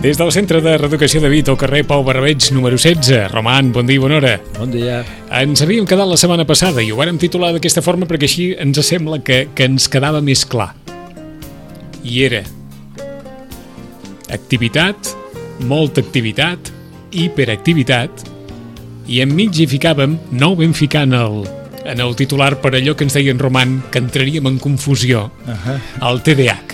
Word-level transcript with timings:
Des 0.00 0.16
del 0.16 0.30
Centre 0.30 0.60
de 0.62 0.76
Reeducació 0.78 1.18
de 1.20 1.28
Vit, 1.32 1.48
al 1.50 1.56
carrer 1.58 1.80
Pau 1.86 2.04
Barbeig, 2.06 2.52
número 2.54 2.78
16. 2.78 3.32
Roman, 3.32 3.72
bon 3.74 3.86
dia 3.88 3.98
i 3.98 4.02
bona 4.02 4.20
hora. 4.20 4.36
Bon 4.54 4.70
dia. 4.70 5.00
Ens 5.40 5.62
havíem 5.64 5.88
quedat 5.90 6.06
la 6.06 6.18
setmana 6.20 6.46
passada 6.46 6.84
i 6.84 6.92
ho 6.92 6.98
vàrem 7.00 7.18
titular 7.18 7.50
d'aquesta 7.56 7.82
forma 7.82 8.06
perquè 8.06 8.28
així 8.30 8.46
ens 8.62 8.78
sembla 8.86 9.18
que, 9.26 9.48
que 9.58 9.66
ens 9.66 9.88
quedava 9.90 10.20
més 10.22 10.44
clar. 10.46 10.70
I 12.06 12.22
era 12.28 12.44
activitat, 14.30 15.10
molta 15.66 16.04
activitat, 16.04 16.70
hiperactivitat, 17.10 18.22
i 19.08 19.18
enmig 19.24 19.58
hi 19.58 19.66
ficàvem, 19.66 20.14
no 20.30 20.52
ho 20.52 20.60
vam 20.62 20.76
ficar 20.78 21.08
en 21.08 21.18
el, 21.18 21.42
en 21.88 22.04
el 22.04 22.14
titular 22.14 22.52
per 22.62 22.76
allò 22.76 22.94
que 22.94 23.08
ens 23.08 23.18
deia 23.18 23.34
en 23.34 23.42
Roman, 23.42 23.80
que 23.90 23.98
entraríem 23.98 24.46
en 24.46 24.62
confusió, 24.62 25.32
Uh 25.42 25.58
-huh. 25.58 26.10
el 26.12 26.22
TDAH. 26.22 26.67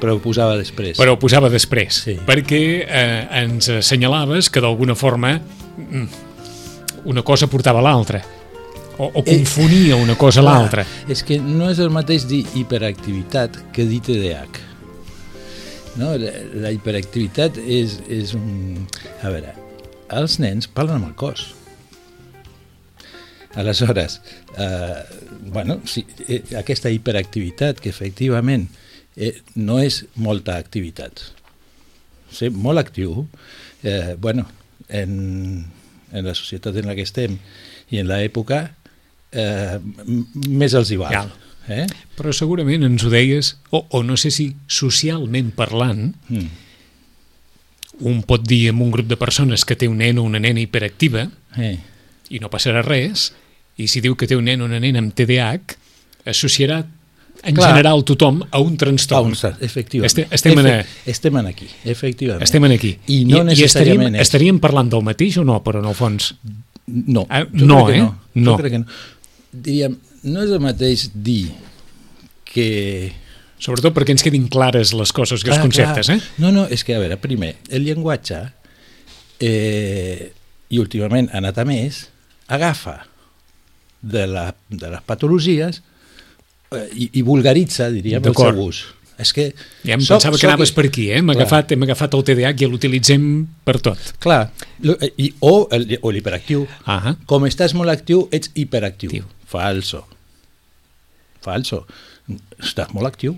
Però 0.00 0.14
ho 0.14 0.20
posava 0.22 0.56
després. 0.58 0.96
Però 0.98 1.16
ho 1.16 1.18
posava 1.18 1.48
després, 1.50 2.02
Sí. 2.04 2.14
perquè 2.26 2.60
eh, 2.86 3.42
ens 3.42 3.68
assenyalaves 3.68 4.50
que 4.50 4.62
d'alguna 4.62 4.94
forma 4.94 5.34
mm, 5.40 6.06
una 7.10 7.22
cosa 7.26 7.48
portava 7.50 7.82
l'altra, 7.82 8.22
o, 8.98 9.08
o 9.10 9.22
confonia 9.24 9.96
una 9.96 10.14
cosa 10.14 10.40
a 10.40 10.44
l'altra. 10.46 10.84
És 11.10 11.24
que 11.26 11.40
no 11.42 11.70
és 11.72 11.80
el 11.82 11.90
mateix 11.90 12.28
dir 12.30 12.44
hiperactivitat 12.54 13.58
que 13.74 13.86
dir 13.88 13.98
TDAH. 14.06 14.60
No? 15.98 16.12
La, 16.16 16.30
la 16.62 16.70
hiperactivitat 16.72 17.58
és, 17.66 17.98
és 18.08 18.36
un... 18.38 18.86
A 19.22 19.32
veure, 19.32 19.56
els 20.14 20.38
nens 20.40 20.70
parlen 20.70 21.00
amb 21.02 21.10
el 21.10 21.16
cos. 21.18 21.48
Aleshores, 23.54 24.20
eh, 24.56 25.02
bueno, 25.52 25.80
sí, 25.84 26.06
eh, 26.28 26.40
aquesta 26.56 26.88
hiperactivitat 26.88 27.82
que 27.82 27.90
efectivament 27.92 28.70
eh, 28.70 28.81
no 29.56 29.78
és 29.82 30.04
molta 30.16 30.56
activitat. 30.56 31.20
Ser 32.32 32.50
molt 32.50 32.80
actiu, 32.80 33.26
eh, 33.84 34.14
bueno, 34.18 34.46
en, 34.88 35.66
en 36.12 36.24
la 36.24 36.34
societat 36.34 36.76
en 36.80 36.86
la 36.88 36.94
que 36.96 37.04
estem 37.04 37.36
i 37.92 37.98
en 38.00 38.08
l'època, 38.08 38.62
eh, 39.32 39.78
més 40.48 40.72
els 40.74 40.90
hi 40.90 40.96
val. 41.00 41.12
Ja. 41.12 41.26
Eh? 41.68 41.84
Però 42.18 42.32
segurament 42.34 42.82
ens 42.88 43.04
ho 43.06 43.10
deies, 43.12 43.52
o, 43.70 43.84
o 43.94 44.00
no 44.02 44.16
sé 44.18 44.32
si 44.34 44.52
socialment 44.66 45.52
parlant, 45.54 46.14
Mm. 46.32 46.48
un 48.08 48.22
pot 48.26 48.42
dir 48.48 48.70
amb 48.72 48.82
un 48.82 48.90
grup 48.90 49.06
de 49.06 49.18
persones 49.20 49.64
que 49.68 49.76
té 49.76 49.86
un 49.86 49.98
nen 50.00 50.18
o 50.18 50.24
una 50.24 50.40
nena 50.40 50.58
hiperactiva 50.62 51.26
Eh. 51.60 51.76
i 52.32 52.40
no 52.40 52.48
passarà 52.50 52.80
res, 52.82 53.28
i 53.76 53.86
si 53.86 54.00
diu 54.00 54.16
que 54.16 54.26
té 54.26 54.34
un 54.34 54.44
nen 54.48 54.62
o 54.62 54.64
una 54.64 54.80
nena 54.80 54.98
amb 54.98 55.12
TDAH, 55.14 55.76
associarà 56.32 56.80
en 57.44 57.54
Clar. 57.56 57.70
general 57.72 58.04
tothom 58.04 58.42
a 58.50 58.58
un 58.60 58.76
trastorn. 58.76 59.32
Ah, 59.34 59.48
un 59.56 59.64
efectivament. 59.64 60.06
Estem- 60.10 60.28
estem 60.30 60.58
en 60.58 60.66
a- 60.66 60.84
estem 61.06 61.36
en 61.36 61.46
aquí, 61.46 61.66
efectivament. 61.84 62.42
Estem 62.42 62.64
en 62.64 62.72
aquí. 62.72 62.98
I 63.08 63.24
no 63.24 63.38
I 63.42 63.44
necessàriament 63.44 64.14
estaríem, 64.14 64.14
és. 64.14 64.20
estaríem 64.28 64.60
parlant 64.60 64.90
del 64.90 65.02
mateix 65.02 65.38
o 65.38 65.44
no, 65.44 65.62
però 65.64 65.80
en 65.80 65.86
el 65.90 65.94
fons? 65.94 66.34
No, 66.86 67.26
Ah, 67.28 67.42
jo 67.44 67.66
no, 67.66 67.84
crec 67.86 67.96
que 67.96 68.00
eh? 68.00 68.02
no. 68.04 68.18
No. 68.34 68.50
Jo 68.52 68.58
crec 68.58 68.72
que 68.72 68.78
no. 68.78 68.86
Diríem, 69.52 69.98
no 70.24 70.42
és 70.42 70.50
el 70.50 70.60
mateix 70.60 71.10
dir 71.14 71.50
que... 72.44 73.12
Sobretot 73.62 73.94
perquè 73.94 74.10
ens 74.10 74.22
quedin 74.26 74.48
clares 74.50 74.90
les 74.92 75.12
coses 75.14 75.38
i 75.44 75.46
els 75.46 75.54
Clar, 75.56 75.60
conceptes, 75.62 76.06
clar. 76.06 76.18
eh? 76.18 76.22
No, 76.42 76.50
no, 76.50 76.64
és 76.66 76.82
que, 76.82 76.96
a 76.96 76.98
veure, 76.98 77.16
primer, 77.22 77.56
el 77.70 77.84
llenguatge, 77.86 78.40
eh, 79.40 80.32
i 80.72 80.78
últimament 80.82 81.28
ha 81.32 81.38
anat 81.42 81.58
a 81.58 81.64
més, 81.68 82.08
agafa 82.48 83.06
de, 84.02 84.26
la, 84.26 84.48
de 84.68 84.90
les 84.90 85.02
patologies 85.06 85.82
i, 86.94 87.10
i 87.18 87.22
vulgaritza, 87.22 87.90
diríem, 87.90 88.22
el 88.24 88.34
seu 88.34 88.60
ús. 88.66 88.82
És 89.22 89.30
que... 89.36 89.52
Ja 89.84 89.94
em 89.94 90.00
soc- 90.00 90.16
pensava 90.16 90.34
que 90.36 90.40
soc- 90.40 90.50
anaves 90.50 90.72
per 90.74 90.86
aquí, 90.88 91.10
eh? 91.12 91.18
Hem 91.20 91.30
agafat, 91.30 91.70
hem 91.76 91.82
agafat 91.86 92.14
el 92.16 92.24
TDAH 92.26 92.64
i 92.64 92.66
l'utilitzem 92.70 93.26
per 93.64 93.76
tot. 93.84 94.00
Clar, 94.18 94.50
eh, 94.82 95.12
i, 95.16 95.28
o 95.40 95.68
el- 95.70 95.98
o 96.00 96.10
l'hiperactiu. 96.10 96.64
Ah, 96.86 97.14
Com 97.26 97.44
estàs 97.46 97.74
molt 97.78 97.92
actiu, 97.92 98.24
ets 98.32 98.50
hiperactiu. 98.54 99.10
Actiu. 99.12 99.28
Falso. 99.46 100.04
Falso. 101.44 101.84
Estàs 102.62 102.92
molt 102.94 103.06
actiu. 103.10 103.36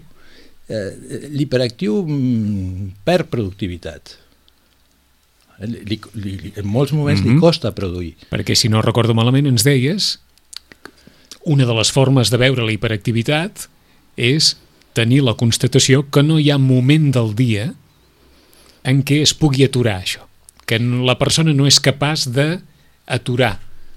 Eh, 0.68 1.28
L'hiperactiu 1.34 1.98
mm, 2.06 2.92
perd 3.04 3.28
productivitat. 3.32 4.14
Eh, 5.60 5.66
Li, 5.68 5.98
li, 6.18 6.32
li, 6.40 6.52
en 6.56 6.66
molts 6.66 6.92
moments 6.96 7.20
Mhm. 7.22 7.34
li 7.34 7.40
costa 7.40 7.74
produir. 7.74 8.14
perquè 8.30 8.54
si 8.56 8.68
no 8.68 8.80
recordo 8.82 9.14
malament 9.14 9.46
ens 9.46 9.62
deies 9.64 10.18
una 11.44 11.66
de 11.68 11.76
les 11.76 11.90
formes 11.92 12.30
de 12.32 12.40
veure 12.40 12.64
la 12.64 12.72
hiperactivitat 12.74 13.66
és 14.16 14.54
tenir 14.94 15.22
la 15.26 15.34
constatació 15.38 16.04
que 16.10 16.22
no 16.22 16.38
hi 16.38 16.50
ha 16.50 16.58
moment 16.58 17.10
del 17.14 17.34
dia 17.36 17.72
en 18.84 19.02
què 19.06 19.20
es 19.24 19.34
pugui 19.36 19.64
aturar 19.66 19.98
això, 20.00 20.24
que 20.68 20.78
la 20.78 21.16
persona 21.20 21.54
no 21.56 21.66
és 21.68 21.80
capaç 21.82 22.28
d'aturar 22.34 23.54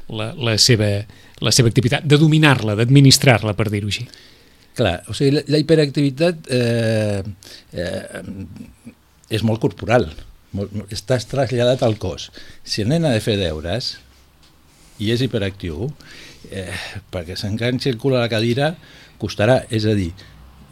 la, 0.09 0.31
la, 0.33 0.55
seva, 0.61 0.89
la 1.43 1.53
seva 1.53 1.71
activitat, 1.71 2.07
de 2.07 2.19
dominar-la, 2.19 2.77
d'administrar-la, 2.79 3.53
per 3.57 3.67
dir-ho 3.71 3.91
així. 3.91 4.07
Clar, 4.77 5.01
o 5.09 5.15
sigui, 5.17 5.35
la, 5.35 5.43
la 5.51 5.59
hiperactivitat 5.61 6.49
eh, 6.53 7.21
eh, 7.73 8.23
és 9.33 9.43
molt 9.43 9.61
corporal, 9.63 10.07
molt, 10.55 10.73
estàs 10.93 11.27
traslladat 11.29 11.83
al 11.83 11.97
cos. 11.99 12.29
Si 12.63 12.83
el 12.83 12.91
nen 12.93 13.07
ha 13.07 13.15
de 13.15 13.23
fer 13.23 13.35
deures 13.41 13.95
i 15.03 15.11
és 15.13 15.21
hiperactiu, 15.25 15.89
eh, 16.51 16.71
perquè 17.11 17.35
s'enganxi 17.37 17.89
el 17.89 17.97
cul 17.97 18.15
a 18.15 18.21
la 18.25 18.29
cadira 18.31 18.73
costarà, 19.19 19.63
és 19.69 19.85
a 19.85 19.93
dir, 19.97 20.11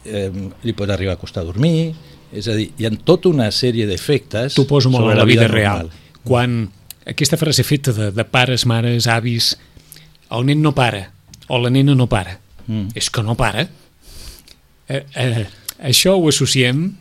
eh, 0.04 0.30
li 0.62 0.72
pot 0.72 0.90
arribar 0.90 1.14
a 1.16 1.20
costar 1.20 1.44
dormir, 1.44 1.94
és 2.32 2.46
a 2.48 2.54
dir, 2.58 2.70
hi 2.78 2.86
ha 2.86 2.90
tota 3.04 3.28
una 3.30 3.50
sèrie 3.54 3.86
d'efectes 3.86 4.54
T'ho 4.54 4.66
poso 4.66 4.90
molt 4.90 5.04
sobre 5.04 5.14
a 5.14 5.18
la 5.22 5.24
vida, 5.28 5.46
real. 5.48 5.86
normal. 5.86 5.90
Quan 6.26 6.56
aquesta 7.06 7.36
frase 7.38 7.62
feta 7.64 7.92
de, 7.94 8.10
de 8.10 8.24
pares, 8.24 8.66
mares, 8.66 9.06
avis, 9.06 9.52
el 10.30 10.46
nen 10.46 10.62
no 10.62 10.74
para, 10.74 11.12
o 11.48 11.58
la 11.62 11.70
nena 11.70 11.94
no 11.94 12.08
para, 12.10 12.40
Mm. 12.66 12.88
és 12.98 13.06
que 13.14 13.22
no 13.22 13.36
para. 13.38 13.68
Eh, 14.88 15.04
eh, 15.14 15.44
això 15.86 16.16
ho 16.18 16.28
associem, 16.28 16.96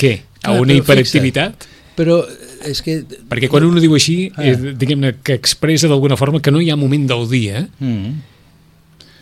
què? 0.00 0.12
A 0.40 0.46
Clar, 0.54 0.60
una 0.62 0.72
hiperactivitat? 0.72 1.66
Però 1.98 2.22
és 2.68 2.80
que... 2.82 3.00
Perquè 3.30 3.48
quan 3.50 3.64
un 3.66 3.76
ho 3.76 3.80
diu 3.82 3.94
així, 3.94 4.30
eh, 4.38 4.54
diguem-ne 4.78 5.14
que 5.24 5.34
expressa 5.38 5.88
d'alguna 5.90 6.16
forma 6.16 6.40
que 6.40 6.50
no 6.54 6.60
hi 6.60 6.70
ha 6.70 6.76
moment 6.76 7.06
del 7.10 7.28
dia 7.30 7.66
Mm. 7.80 8.14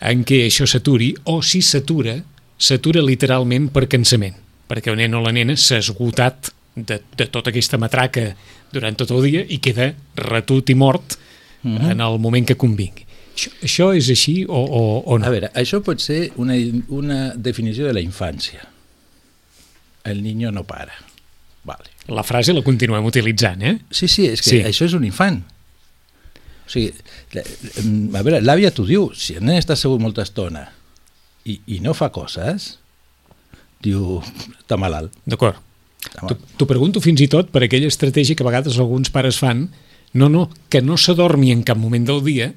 en 0.00 0.24
què 0.24 0.46
això 0.46 0.66
s'aturi, 0.66 1.14
o 1.24 1.42
si 1.42 1.60
s'atura, 1.62 2.14
s'atura 2.56 3.02
literalment 3.04 3.68
per 3.72 3.86
cansament, 3.88 4.34
perquè 4.68 4.90
el 4.92 4.96
nen 4.96 5.14
o 5.14 5.20
la 5.20 5.32
nena 5.32 5.56
s'ha 5.56 5.78
esgotat 5.82 6.48
de, 6.76 7.00
de 7.16 7.26
tota 7.26 7.50
aquesta 7.50 7.76
matraca 7.78 8.30
durant 8.72 8.96
tot 8.96 9.10
el 9.10 9.22
dia 9.26 9.42
i 9.48 9.58
queda 9.58 9.92
retut 10.16 10.70
i 10.70 10.74
mort 10.74 11.18
Mhm. 11.62 11.90
en 11.90 12.00
el 12.00 12.18
moment 12.18 12.46
que 12.48 12.54
convingui. 12.56 13.04
Això, 13.36 13.50
això 13.62 13.86
és 13.96 14.08
així 14.08 14.46
o, 14.48 14.56
o, 14.56 14.80
o 15.04 15.18
no? 15.18 15.26
A 15.26 15.30
veure, 15.30 15.50
això 15.54 15.82
pot 15.84 16.00
ser 16.00 16.30
una, 16.40 16.54
una 16.88 17.34
definició 17.36 17.84
de 17.86 17.92
la 17.92 18.00
infància. 18.00 18.64
El 20.04 20.22
niño 20.22 20.50
no 20.52 20.64
para. 20.64 20.94
Vale. 21.64 21.89
La 22.08 22.22
frase 22.26 22.52
la 22.56 22.62
continuem 22.66 23.04
utilitzant, 23.04 23.62
eh? 23.62 23.78
Sí, 23.90 24.08
sí, 24.08 24.26
és 24.26 24.40
que 24.42 24.50
Sí. 24.50 24.60
això 24.64 24.86
és 24.86 24.94
un 24.94 25.04
infant. 25.04 25.42
O 26.66 26.70
sigui, 26.70 26.92
la- 27.32 27.42
a 28.18 28.22
veure, 28.22 28.40
l'àvia 28.40 28.70
t'ho 28.72 28.84
diu, 28.86 29.10
si 29.14 29.34
el 29.34 29.44
nen 29.44 29.58
està 29.58 29.72
assegut 29.74 30.00
molta 30.00 30.22
estona 30.22 30.68
i, 31.44 31.60
i 31.66 31.80
no 31.80 31.94
fa 31.94 32.10
coses, 32.10 32.78
diu, 33.82 34.20
està 34.62 34.76
malalt. 34.78 35.12
D'acord. 35.26 35.56
T'ho 36.56 36.66
pregunto 36.66 37.00
fins 37.00 37.20
i 37.20 37.28
tot 37.28 37.50
per 37.50 37.62
aquella 37.64 37.86
estratègia 37.86 38.34
que 38.34 38.42
a 38.42 38.46
vegades 38.48 38.78
alguns 38.78 39.10
pares 39.10 39.36
fan, 39.38 39.68
no, 40.14 40.28
no, 40.28 40.48
que 40.68 40.80
no 40.80 40.96
s'adormi 40.96 41.52
en 41.52 41.62
cap 41.62 41.76
moment 41.76 42.06
del 42.06 42.22
dia 42.24 42.54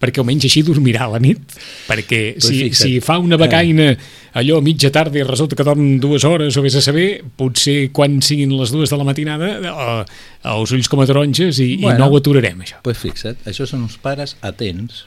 perquè 0.00 0.20
almenys 0.20 0.44
així 0.44 0.60
dormirà 0.66 1.06
a 1.06 1.12
la 1.14 1.18
nit, 1.22 1.40
perquè 1.88 2.34
Pues 2.36 2.44
si, 2.50 2.58
fixa't. 2.66 2.82
si 2.84 3.00
fa 3.00 3.16
una 3.18 3.38
becaina 3.40 3.94
allò 4.36 4.58
a 4.58 4.64
mitja 4.64 4.90
tarda 4.92 5.18
i 5.18 5.24
resulta 5.24 5.56
que 5.56 5.64
dorm 5.64 5.98
dues 6.02 6.24
hores 6.28 6.56
o 6.56 6.62
vés 6.62 6.74
a 6.76 6.82
saber, 6.84 7.22
potser 7.36 7.90
quan 7.96 8.18
siguin 8.20 8.52
les 8.58 8.70
dues 8.74 8.90
de 8.92 8.96
la 9.00 9.04
matinada 9.08 9.48
eh, 9.56 10.04
els 10.52 10.72
ulls 10.76 10.88
com 10.92 11.00
a 11.00 11.06
taronges 11.08 11.58
i, 11.64 11.76
Bueno. 11.80 11.96
i 11.96 11.98
no 12.02 12.10
ho 12.12 12.16
aturarem, 12.20 12.60
això. 12.60 12.82
pues 12.84 12.98
fixa't, 13.00 13.38
això 13.48 13.64
són 13.66 13.82
uns 13.88 13.96
pares 13.96 14.36
atents, 14.42 15.06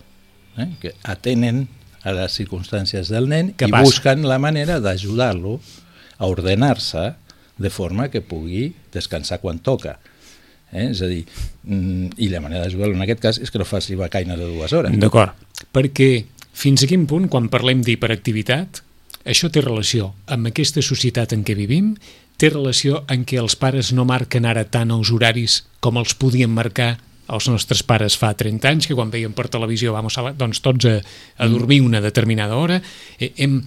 eh? 0.58 0.68
que 0.82 0.96
atenen 1.04 1.68
a 2.04 2.14
les 2.16 2.34
circumstàncies 2.40 3.10
del 3.14 3.28
nen 3.30 3.54
Què 3.60 3.68
i 3.68 3.72
passa? 3.72 3.84
busquen 3.86 4.26
la 4.26 4.40
manera 4.40 4.80
d'ajudar-lo 4.80 5.60
a 6.18 6.26
ordenar-se 6.28 7.12
de 7.60 7.70
forma 7.70 8.08
que 8.10 8.22
pugui 8.22 8.74
descansar 8.94 9.38
quan 9.44 9.60
toca. 9.60 10.00
Eh? 10.71 10.89
És 10.92 11.01
a 11.01 11.10
dir, 11.10 11.24
mm, 11.66 12.16
i 12.18 12.30
la 12.30 12.42
manera 12.44 12.66
d'ajudar-lo 12.66 12.95
en 12.95 13.06
aquest 13.06 13.24
cas 13.24 13.39
és 13.42 13.51
que 13.51 13.62
no 13.62 13.66
faci 13.66 13.98
becaina 14.00 14.38
de 14.38 14.45
dues 14.45 14.74
hores. 14.74 14.94
D'acord, 15.01 15.33
perquè 15.74 16.25
fins 16.54 16.83
a 16.83 16.89
quin 16.89 17.07
punt, 17.10 17.27
quan 17.31 17.50
parlem 17.50 17.81
d'hiperactivitat, 17.86 18.83
això 19.25 19.50
té 19.51 19.62
relació 19.62 20.13
amb 20.27 20.50
aquesta 20.51 20.83
societat 20.86 21.33
en 21.36 21.44
què 21.44 21.56
vivim, 21.57 21.94
té 22.39 22.50
relació 22.54 23.04
en 23.12 23.25
què 23.27 23.39
els 23.42 23.57
pares 23.60 23.92
no 23.92 24.06
marquen 24.07 24.48
ara 24.48 24.63
tant 24.63 24.92
els 24.95 25.12
horaris 25.12 25.63
com 25.83 26.00
els 26.00 26.16
podien 26.16 26.51
marcar 26.51 26.98
els 27.30 27.45
nostres 27.51 27.83
pares 27.86 28.16
fa 28.18 28.31
30 28.33 28.69
anys, 28.69 28.88
que 28.89 28.95
quan 28.98 29.12
veien 29.13 29.36
per 29.38 29.50
televisió 29.51 29.94
vamos 29.94 30.18
a, 30.18 30.31
doncs 30.33 30.63
tots 30.66 30.88
a, 30.89 30.95
a 31.38 31.48
dormir 31.51 31.81
una 31.86 32.01
determinada 32.01 32.57
hora. 32.57 32.80
Eh, 33.19 33.33
hem, 33.38 33.60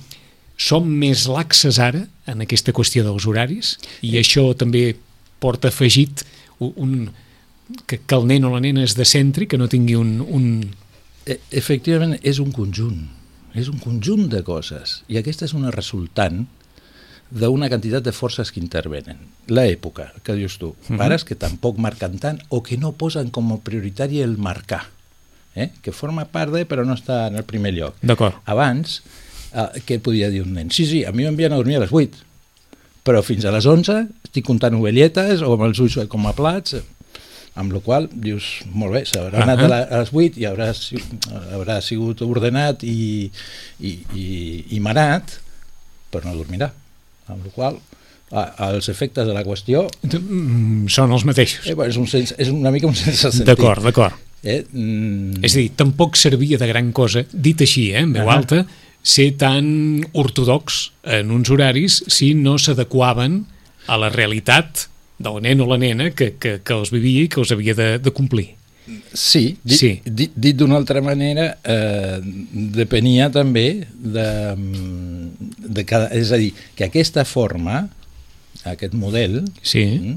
som 0.59 0.87
més 0.87 1.27
laxes 1.31 1.79
ara 1.83 2.05
en 2.31 2.43
aquesta 2.45 2.75
qüestió 2.75 3.05
dels 3.07 3.27
horaris 3.27 3.77
i 4.07 4.17
això 4.21 4.51
també 4.59 4.93
porta 5.43 5.73
afegit 5.73 6.23
un, 6.77 7.11
que, 7.87 7.99
que 8.01 8.15
el 8.15 8.27
nen 8.27 8.45
o 8.45 8.51
la 8.55 8.61
nena 8.61 8.85
es 8.85 8.95
decentri, 8.99 9.47
que 9.47 9.59
no 9.59 9.69
tingui 9.69 9.95
un, 9.99 10.21
un, 10.21 10.47
E- 11.27 11.39
Efectivament, 11.55 12.17
és 12.27 12.41
un 12.43 12.51
conjunt, 12.51 13.05
és 13.55 13.69
un 13.71 13.79
conjunt 13.79 14.25
de 14.33 14.41
coses, 14.43 15.03
i 15.07 15.19
aquesta 15.21 15.45
és 15.47 15.53
una 15.55 15.71
resultant 15.71 16.47
d'una 17.33 17.69
quantitat 17.71 18.03
de 18.05 18.13
forces 18.13 18.51
que 18.53 18.61
intervenen. 18.61 19.17
L'època, 19.49 20.11
que 20.23 20.35
dius 20.37 20.59
tu, 20.59 20.75
Mhm. 20.89 20.99
pares 20.99 21.25
que 21.25 21.35
tampoc 21.35 21.79
marquen 21.79 22.19
tant 22.19 22.41
o 22.51 22.63
que 22.63 22.77
no 22.77 22.93
posen 22.93 23.31
com 23.31 23.53
a 23.53 23.59
prioritari 23.59 24.21
el 24.21 24.37
marcar, 24.37 24.83
eh? 25.55 25.71
que 25.81 25.93
forma 25.93 26.25
part 26.27 26.53
de, 26.53 26.67
però 26.69 26.85
no 26.85 26.95
està 26.95 27.29
en 27.29 27.37
el 27.37 27.45
primer 27.45 27.73
lloc. 27.73 27.95
D'acord. 28.03 28.35
Abans, 28.45 29.03
eh, 29.55 29.81
què 29.87 29.99
podia 30.01 30.29
dir 30.29 30.43
un 30.43 30.53
nen? 30.55 30.71
Sí, 30.71 30.85
sí, 30.85 31.05
a 31.05 31.13
mi 31.13 31.23
m'envien 31.25 31.53
a 31.53 31.57
dormir 31.57 31.77
a 31.77 31.81
les 31.87 31.93
8, 31.93 32.19
però 33.07 33.23
fins 33.27 33.45
a 33.45 33.53
les 33.55 33.67
11 33.67 33.97
estic 34.25 34.45
comptant 34.47 34.77
ovelletes 34.79 35.43
o 35.43 35.53
amb 35.57 35.67
els 35.69 35.81
ulls 35.83 35.99
com 36.09 36.27
a 36.27 36.35
plats, 36.37 36.75
eh, 36.79 36.83
amb 37.61 37.75
la 37.75 37.81
qual 37.85 38.07
cosa 38.09 38.15
dius, 38.15 38.63
molt 38.73 38.95
bé, 38.97 39.03
s'haurà 39.09 39.43
anat 39.45 39.61
ah. 39.61 39.65
a, 39.65 39.69
la, 39.69 39.81
a 39.85 40.03
les 40.05 40.13
8 40.17 40.39
i 40.41 40.47
haurà, 40.49 40.71
haurà 41.53 41.81
sigut 41.85 42.23
ordenat 42.25 42.85
i, 42.89 43.29
i, 43.81 43.97
i, 44.17 44.27
i 44.77 44.81
manat, 44.81 45.37
però 46.13 46.31
no 46.31 46.37
dormirà. 46.39 46.71
Amb 47.29 47.45
la 47.45 47.53
qual 47.55 47.77
cosa, 48.33 48.47
els 48.71 48.89
efectes 48.89 49.29
de 49.29 49.35
la 49.37 49.45
qüestió 49.45 49.85
Mm, 50.09 50.87
són 50.89 51.13
els 51.13 51.25
mateixos. 51.29 51.67
eh, 51.69 51.77
és, 51.77 51.99
un 52.01 52.09
sens, 52.09 52.33
és 52.41 52.49
una 52.53 52.73
mica 52.73 52.89
un 52.89 52.97
sense 52.97 53.29
sentit. 53.31 53.47
D'acord, 53.53 53.85
d'acord. 53.85 54.17
Eh? 54.43 54.63
Mm, 54.73 55.43
És 55.45 55.55
a 55.55 55.61
dir, 55.61 55.69
tampoc 55.79 56.17
servia 56.19 56.59
de 56.59 56.67
gran 56.67 56.89
cosa, 56.97 57.23
dit 57.33 57.61
així, 57.63 57.91
eh, 57.93 58.01
en 58.03 58.17
veu 58.17 58.25
Ahà. 58.29 58.39
alta, 58.41 58.65
ser 59.03 59.33
tan 59.39 60.05
ortodox 60.13 60.93
en 61.03 61.31
uns 61.35 61.51
horaris 61.51 62.03
si 62.07 62.33
no 62.39 62.57
s'adequaven 62.59 63.45
a 63.91 63.97
la 63.99 64.09
realitat 64.15 64.87
del 65.23 65.41
nen 65.43 65.61
o 65.63 65.67
la 65.71 65.79
nena 65.79 66.11
que, 66.15 66.33
que, 66.39 66.61
que 66.63 66.75
els 66.75 66.91
vivia 66.95 67.25
i 67.27 67.31
que 67.31 67.41
els 67.43 67.51
havia 67.55 67.75
de, 67.79 67.89
de 68.03 68.13
complir. 68.15 68.53
Sí, 69.15 69.57
dit, 69.63 69.79
Sí. 69.79 69.91
dit, 70.05 70.33
dit 70.35 70.57
d'una 70.59 70.75
altra 70.77 71.03
manera, 71.03 71.59
eh, 71.63 72.19
depenia 72.75 73.29
també 73.31 73.87
de, 73.95 74.27
mm, 74.57 75.53
de 75.77 75.85
cada... 75.87 76.09
És 76.19 76.33
a 76.35 76.39
dir, 76.41 76.51
que 76.75 76.89
aquesta 76.89 77.25
forma, 77.25 77.85
aquest 78.65 78.95
model, 78.95 79.45
Sí, 79.63 79.85
mm, 79.85 80.17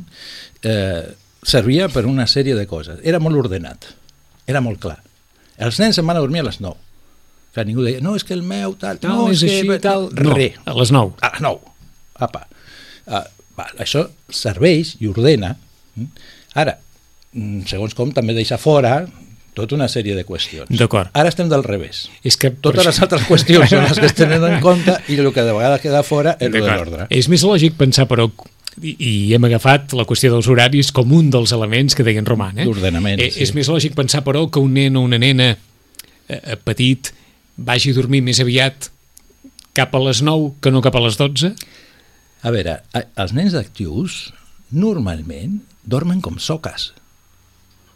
eh, 0.63 1.03
servia 1.45 1.89
per 1.93 2.05
una 2.09 2.25
sèrie 2.25 2.55
de 2.57 2.65
coses. 2.65 2.97
Era 3.05 3.19
molt 3.21 3.37
ordenat, 3.37 3.85
era 4.49 4.61
molt 4.65 4.81
clar. 4.81 4.97
Els 5.61 5.77
nens 5.79 5.95
se'n 5.95 6.05
van 6.09 6.17
a 6.17 6.25
dormir 6.25 6.41
a 6.41 6.49
les 6.49 6.57
9. 6.59 6.75
Clar, 7.55 7.63
ningú 7.69 7.85
deia, 7.87 8.01
no, 8.03 8.17
és 8.19 8.25
que 8.27 8.35
el 8.35 8.41
meu 8.43 8.73
tal... 8.75 8.97
tal, 8.99 9.13
no, 9.15 9.29
és 9.31 9.39
que... 9.45 9.51
així, 9.61 9.77
tal... 9.83 10.09
No, 10.11 10.33
Re, 10.35 10.49
a 10.67 10.73
les 10.75 10.91
9. 10.91 11.13
a 11.23 11.29
les 11.37 11.43
9. 11.45 11.75
Apa. 12.27 12.41
Uh, 13.07 13.21
va, 13.55 13.69
això 13.79 14.01
serveix 14.33 14.95
i 14.99 15.07
ordena. 15.07 15.53
Mm? 15.95 16.09
Ara, 16.59 16.73
mm, 17.31 17.61
segons 17.71 17.95
com, 17.95 18.11
també 18.15 18.35
deixa 18.35 18.57
fora 18.59 18.97
tota 19.55 19.77
una 19.77 19.87
sèrie 19.87 20.17
de 20.17 20.25
qüestions. 20.27 20.67
D'acord. 20.75 21.07
Ara 21.15 21.31
estem 21.31 21.47
del 21.47 21.63
revés. 21.63 22.09
És 22.27 22.35
que... 22.35 22.49
Totes 22.51 22.81
això- 22.83 22.91
les 22.91 23.01
altres 23.07 23.23
qüestions 23.29 23.69
són 23.71 23.85
les 23.87 24.01
que 24.03 24.09
es 24.11 24.17
tenen 24.17 24.43
en 24.49 24.57
compte 24.65 24.97
i 25.07 25.15
el 25.15 25.31
que 25.31 25.45
de 25.47 25.53
vegades 25.55 25.79
queda 25.85 26.01
fora 26.03 26.33
és 26.35 26.49
el 26.49 26.57
de 26.57 26.59
D'acord. 26.59 26.89
l'ordre. 26.91 27.07
És 27.15 27.29
més 27.31 27.45
lògic 27.47 27.77
pensar, 27.79 28.03
però, 28.11 28.27
i, 28.83 29.31
hem 29.31 29.47
agafat 29.47 29.95
la 29.95 30.03
qüestió 30.09 30.33
dels 30.33 30.49
horaris 30.51 30.91
com 30.91 31.13
un 31.15 31.29
dels 31.31 31.55
elements 31.55 31.95
que 31.95 32.03
deien 32.03 32.27
Roman. 32.27 32.59
Eh? 32.59 32.67
D'ordenament, 32.67 33.23
Eh, 33.23 33.29
sí. 33.31 33.45
És 33.47 33.55
més 33.55 33.71
lògic 33.71 33.95
pensar, 33.95 34.25
però, 34.27 34.43
que 34.51 34.59
un 34.59 34.75
nen 34.75 34.99
o 34.99 35.05
una 35.07 35.21
nena 35.23 35.53
eh, 35.55 36.41
eh, 36.41 36.57
petit 36.59 37.13
vagi 37.57 37.91
a 37.91 37.97
dormir 37.97 38.21
més 38.25 38.39
aviat 38.43 38.89
cap 39.75 39.93
a 39.95 39.99
les 40.03 40.21
9 40.23 40.53
que 40.61 40.71
no 40.71 40.81
cap 40.83 40.95
a 40.95 41.01
les 41.03 41.17
12? 41.19 41.53
A 42.45 42.51
veure, 42.53 42.81
a- 42.93 43.05
els 43.23 43.33
nens 43.33 43.55
actius 43.57 44.33
normalment 44.71 45.61
dormen 45.85 46.21
com 46.21 46.37
soques. 46.39 46.91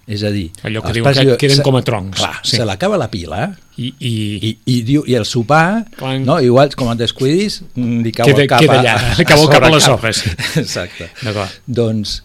És 0.10 0.24
a 0.26 0.32
dir... 0.34 0.48
Allò 0.66 0.82
que 0.82 0.94
diuen 0.96 1.14
que- 1.14 1.22
diuen, 1.22 1.38
que 1.38 1.46
eren 1.46 1.60
se- 1.60 1.64
com 1.66 1.76
a 1.78 1.84
troncs, 1.86 2.18
Clar, 2.18 2.40
sí. 2.42 2.56
se 2.58 2.66
l'acaba 2.66 2.98
la 2.98 3.12
pila 3.14 3.44
I, 3.78 3.92
i, 4.00 4.14
i, 4.50 4.52
i, 4.66 4.78
diu, 4.88 5.04
i 5.06 5.14
el 5.14 5.26
sopar, 5.30 5.84
Clanc. 6.00 6.26
no, 6.26 6.40
igual 6.42 6.74
com 6.76 6.90
et 6.96 6.98
descuidis, 7.04 7.60
mm, 7.76 8.00
li 8.08 8.12
cau 8.18 8.26
Queda- 8.26 8.42
el 8.42 8.50
cap 8.50 8.64
queda 8.64 8.80
a- 8.80 8.82
allà, 8.82 8.96
a, 9.22 9.26
cau 9.30 9.44
el 9.46 9.52
cap 9.54 9.68
a 9.68 9.70
les 9.76 9.86
sopes. 9.86 10.24
Exacte. 10.64 11.12
Doncs, 11.68 12.16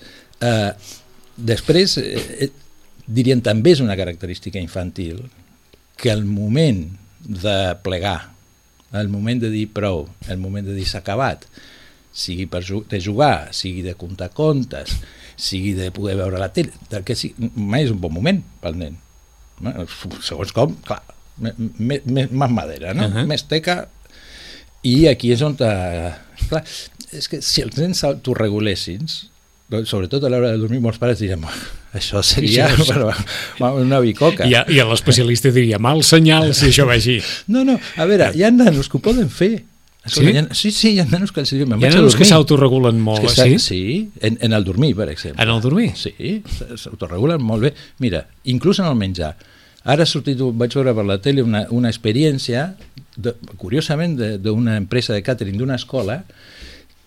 eh, 0.41 0.73
després, 1.37 1.99
eh, 2.01 2.25
eh, 2.49 2.51
dirien 3.07 3.43
també 3.45 3.75
és 3.77 3.85
una 3.85 3.97
característica 4.01 4.59
infantil 4.59 5.21
que 6.01 6.09
el 6.11 6.25
moment 6.25 6.87
de 7.25 7.75
plegar, 7.85 8.35
el 8.95 9.09
moment 9.11 9.41
de 9.43 9.51
dir 9.51 9.67
prou, 9.75 10.05
el 10.31 10.39
moment 10.39 10.67
de 10.67 10.75
dir 10.77 10.87
s'ha 10.87 11.01
acabat, 11.03 11.47
sigui 12.15 12.47
per 12.47 12.63
de 12.63 13.01
jugar, 13.03 13.51
sigui 13.57 13.83
de 13.83 13.97
comptar 13.99 14.31
contes, 14.37 15.01
sigui 15.37 15.73
de 15.75 15.91
poder 15.95 16.15
veure 16.21 16.39
la 16.39 16.53
tele, 16.55 16.73
del 16.93 17.03
que 17.07 17.17
sigui, 17.19 17.51
mai 17.57 17.89
és 17.89 17.91
un 17.95 18.01
bon 18.01 18.15
moment 18.15 18.41
pel 18.63 18.79
nen. 18.79 19.01
Segons 20.23 20.55
com, 20.55 20.77
clar, 20.87 21.03
me- 21.39 22.03
més 22.07 22.31
madera, 22.31 22.95
no? 22.95 23.09
Uh 23.09 23.15
-huh. 23.15 23.27
Més 23.27 23.47
teca, 23.51 23.89
i 24.83 25.07
aquí 25.09 25.33
és 25.33 25.43
on... 25.43 25.57
Te... 25.57 25.69
Clar, 26.49 26.65
és 27.13 27.29
que 27.31 27.41
si 27.43 27.63
els 27.63 27.77
nens 27.77 27.99
s'autoregulessin, 28.03 28.99
doncs, 28.99 29.31
sobretot 29.85 30.23
a 30.25 30.29
l'hora 30.31 30.53
de 30.53 30.59
dormir, 30.59 30.81
molts 30.81 30.99
pares 30.99 31.19
dirien 31.19 31.41
això 31.95 32.23
seria 32.23 32.67
Això 32.69 32.83
és- 32.83 32.91
però, 32.91 33.75
una 33.81 34.01
bicoca. 34.01 34.47
i, 34.47 34.55
i 34.75 34.81
l'especialista 34.83 35.51
diria 35.55 35.79
mal 35.79 36.03
senyal 36.05 36.53
si 36.55 36.67
això 36.73 36.87
va 36.87 36.95
així. 36.99 37.21
No, 37.49 37.65
no, 37.65 37.79
a 37.97 38.05
veure, 38.05 38.33
hi 38.35 38.43
ha 38.45 38.51
nanos 38.51 38.89
que 38.89 38.99
ho 38.99 39.01
poden 39.01 39.31
fer. 39.31 39.65
Escolta, 40.05 40.31
Sí? 40.31 40.37
Ha, 40.37 40.55
sí, 40.55 40.71
sí, 40.71 40.89
hi 40.93 40.99
ha 41.01 41.07
nanos 41.09 41.33
que 41.33 41.41
els 41.41 41.49
diuen, 41.51 41.69
me'n 41.71 41.81
Hi 41.81 41.87
ha 41.87 41.93
a 41.95 41.95
nanos 41.97 42.15
que 42.15 42.27
s'autoregulen 42.29 42.99
molt, 43.01 43.23
que 43.25 43.29
sí? 43.33 43.37
s'ha- 43.55 43.59
Sí, 43.59 44.11
en, 44.21 44.37
en 44.43 44.53
el 44.53 44.65
dormir, 44.65 44.95
per 44.95 45.09
exemple. 45.09 45.43
En 45.43 45.49
el 45.49 45.63
dormir? 45.65 45.93
Sí, 45.97 46.43
s'autoregulen 46.77 47.41
molt 47.43 47.63
bé. 47.63 47.75
Mira, 48.05 48.27
inclús 48.45 48.81
en 48.81 48.87
el 48.91 48.95
menjar. 49.01 49.35
Ara 49.85 50.05
ha 50.05 50.07
sortit, 50.09 50.37
vaig 50.41 50.73
veure 50.77 50.93
per 50.97 51.05
la 51.09 51.17
tele 51.25 51.43
una, 51.45 51.67
una 51.71 51.89
experiència, 51.89 52.75
de, 53.17 53.33
curiosament, 53.57 54.17
de- 54.19 54.37
d'una 54.39 54.77
empresa 54.77 55.15
de 55.17 55.23
càtering 55.25 55.57
d'una 55.57 55.77
escola 55.81 56.23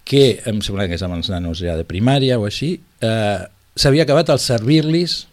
que, 0.07 0.39
em 0.47 0.61
sembla 0.63 0.87
que 0.87 0.95
és 0.95 1.03
amb 1.03 1.17
els 1.19 1.27
nanos 1.33 1.59
ja 1.59 1.75
de 1.79 1.83
primària 1.87 2.37
o 2.39 2.45
així, 2.47 2.77
eh, 3.03 3.39
s'havia 3.77 4.05
acabat 4.07 4.29
el 4.33 4.39
servir-los 4.39 5.25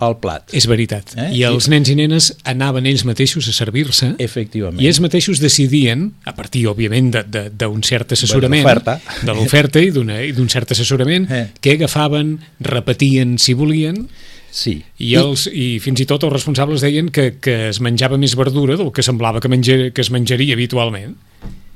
al 0.00 0.14
plat. 0.22 0.46
És 0.56 0.64
veritat. 0.70 1.10
Eh? 1.20 1.26
I 1.36 1.42
els 1.44 1.66
nens 1.68 1.90
i 1.92 1.94
nenes 1.98 2.30
anaven 2.48 2.86
ells 2.88 3.02
mateixos 3.04 3.44
a 3.50 3.52
servir-se 3.52 4.14
Efectivament. 4.22 4.80
i 4.80 4.86
ells 4.88 5.00
mateixos 5.04 5.42
decidien, 5.42 6.06
a 6.24 6.32
partir, 6.38 6.62
òbviament, 6.70 7.10
d'un 7.52 7.82
cert 7.84 8.14
assessorament, 8.16 8.64
de 8.64 9.34
l'oferta 9.36 9.82
i 9.84 9.90
d'un 9.92 10.48
cert 10.48 10.72
assessorament, 10.72 11.28
Eh. 11.30 11.42
què 11.60 11.74
agafaven, 11.76 12.38
repetien 12.60 13.36
si 13.38 13.52
volien, 13.52 14.06
Sí. 14.50 14.82
i, 14.98 15.14
els, 15.14 15.46
i 15.52 15.78
fins 15.78 16.00
i 16.00 16.06
tot 16.06 16.24
els 16.24 16.32
responsables 16.32 16.80
deien 16.80 17.10
que, 17.14 17.34
que 17.38 17.68
es 17.68 17.78
menjava 17.84 18.16
més 18.18 18.32
verdura 18.34 18.76
del 18.80 18.90
que 18.90 19.02
semblava 19.04 19.38
que, 19.38 19.48
menja, 19.52 19.76
que 19.94 20.00
es 20.00 20.10
menjaria 20.10 20.54
habitualment. 20.56 21.14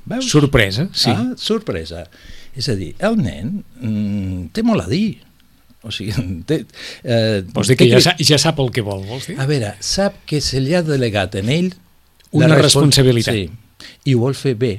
Veus? 0.06 0.26
Sorpresa, 0.30 0.88
sí. 0.92 1.10
Ah, 1.12 1.34
sorpresa. 1.36 2.08
És 2.56 2.68
a 2.70 2.74
dir, 2.78 2.92
el 3.02 3.16
nen 3.18 3.62
mm, 3.80 4.48
té 4.54 4.62
molt 4.66 4.84
a 4.84 4.88
dir. 4.90 5.20
O 5.84 5.90
sigui, 5.92 6.14
té... 6.48 6.62
Eh, 7.04 7.42
Vols 7.52 7.68
dir 7.72 7.76
que 7.80 7.88
ja, 7.90 7.98
cri- 7.98 8.06
sa- 8.06 8.16
ja 8.30 8.38
sap 8.40 8.60
el 8.62 8.70
que 8.72 8.84
vol, 8.86 9.02
vols 9.08 9.26
dir? 9.30 9.36
A 9.42 9.46
veure, 9.50 9.74
sap 9.84 10.20
que 10.28 10.40
se 10.40 10.62
li 10.62 10.74
ha 10.74 10.82
delegat 10.86 11.34
en 11.42 11.50
ell 11.52 11.72
Una 12.34 12.48
la 12.48 12.56
respons- 12.56 12.88
responsabilitat. 12.88 13.34
Sí, 13.34 13.90
i 14.08 14.14
ho 14.16 14.22
vol 14.24 14.34
fer 14.38 14.54
bé. 14.58 14.72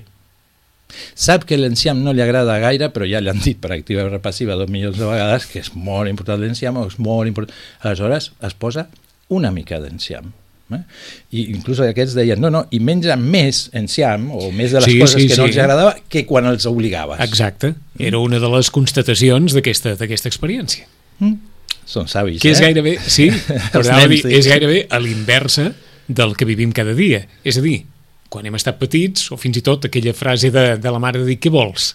Sap 1.17 1.43
que 1.49 1.57
l'enciam 1.57 1.99
no 2.03 2.13
li 2.13 2.21
agrada 2.23 2.55
gaire, 2.61 2.87
però 2.93 3.07
ja 3.09 3.19
li 3.19 3.29
han 3.31 3.39
dit 3.43 3.57
per 3.59 3.71
activa 3.75 4.05
i 4.05 4.09
repassiva 4.11 4.55
dos 4.55 4.69
milions 4.71 4.97
de 4.99 5.05
vegades 5.09 5.47
que 5.51 5.59
és 5.63 5.71
molt 5.75 6.07
important 6.11 6.39
l'enciam, 6.41 6.77
és 6.85 6.97
molt 7.01 7.27
important. 7.27 7.55
Aleshores, 7.81 8.31
es 8.45 8.53
posa 8.55 8.87
una 9.33 9.51
mica 9.51 9.79
d'enciam. 9.83 10.31
Eh? 10.73 10.79
I 11.37 11.43
inclús 11.53 11.79
aquests 11.83 12.15
deien, 12.17 12.39
no, 12.41 12.49
no, 12.49 12.63
i 12.73 12.79
menja 12.81 13.13
més 13.19 13.67
enciam, 13.77 14.31
o 14.33 14.49
més 14.51 14.73
de 14.73 14.81
les 14.81 14.89
Sí, 14.89 14.99
coses 15.01 15.21
sí, 15.21 15.27
que 15.29 15.37
no 15.37 15.43
sí. 15.45 15.51
els 15.53 15.59
agradava, 15.61 15.95
que 16.09 16.25
quan 16.25 16.47
els 16.49 16.65
obligaves. 16.65 17.21
Exacte. 17.21 17.75
Era 18.01 18.21
una 18.23 18.39
de 18.41 18.49
les 18.55 18.71
constatacions 18.73 19.53
d'aquesta 19.53 19.93
experiència. 20.31 20.87
Mm? 21.19 21.35
Són 21.85 22.09
savis, 22.09 22.39
Que 22.41 22.49
és 22.55 22.61
eh? 22.61 22.65
gairebé, 22.65 22.95
sí, 22.97 23.29
però 23.73 23.83
a 23.85 23.99
dir, 24.07 24.15
nens, 24.15 24.23
sí. 24.25 24.37
és 24.39 24.47
gairebé 24.49 24.87
a 24.89 25.01
l'inversa 25.01 25.69
del 26.07 26.33
que 26.37 26.47
vivim 26.49 26.73
cada 26.73 26.95
dia. 26.97 27.21
És 27.45 27.59
a 27.61 27.63
dir, 27.65 27.83
quan 28.33 28.47
hem 28.49 28.57
estat 28.57 28.81
petits, 28.81 29.29
o 29.31 29.37
fins 29.37 29.61
i 29.61 29.63
tot 29.65 29.85
aquella 29.85 30.15
frase 30.17 30.49
de, 30.53 30.65
de 30.81 30.91
la 30.91 31.01
mare 31.01 31.21
de 31.21 31.29
dir 31.29 31.37
què 31.41 31.53
vols? 31.53 31.93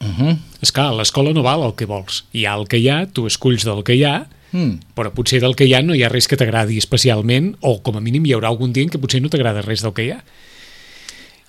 Uh 0.00 0.12
-huh. 0.16 0.36
A 0.80 0.92
l'escola 0.96 1.32
no 1.32 1.42
val 1.42 1.64
el 1.64 1.74
que 1.74 1.86
vols. 1.86 2.24
Hi 2.32 2.44
ha 2.44 2.54
el 2.54 2.68
que 2.68 2.78
hi 2.78 2.88
ha, 2.88 3.06
tu 3.06 3.26
esculls 3.26 3.64
del 3.64 3.82
que 3.82 3.96
hi 3.96 4.04
ha, 4.04 4.28
Mm. 4.52 4.94
però 4.98 5.12
potser 5.14 5.38
del 5.42 5.54
que 5.54 5.66
hi 5.68 5.74
ha 5.76 5.82
no 5.82 5.94
hi 5.94 6.02
ha 6.02 6.08
res 6.10 6.26
que 6.26 6.36
t'agradi 6.36 6.78
especialment, 6.80 7.52
o 7.60 7.76
com 7.86 7.96
a 7.96 8.00
mínim 8.02 8.24
hi 8.26 8.32
haurà 8.34 8.50
algun 8.50 8.72
dia 8.74 8.82
en 8.82 8.90
què 8.90 8.98
potser 8.98 9.20
no 9.22 9.30
t'agrada 9.30 9.62
res 9.62 9.84
del 9.86 9.94
que 9.94 10.08
hi 10.08 10.10
ha. 10.14 10.20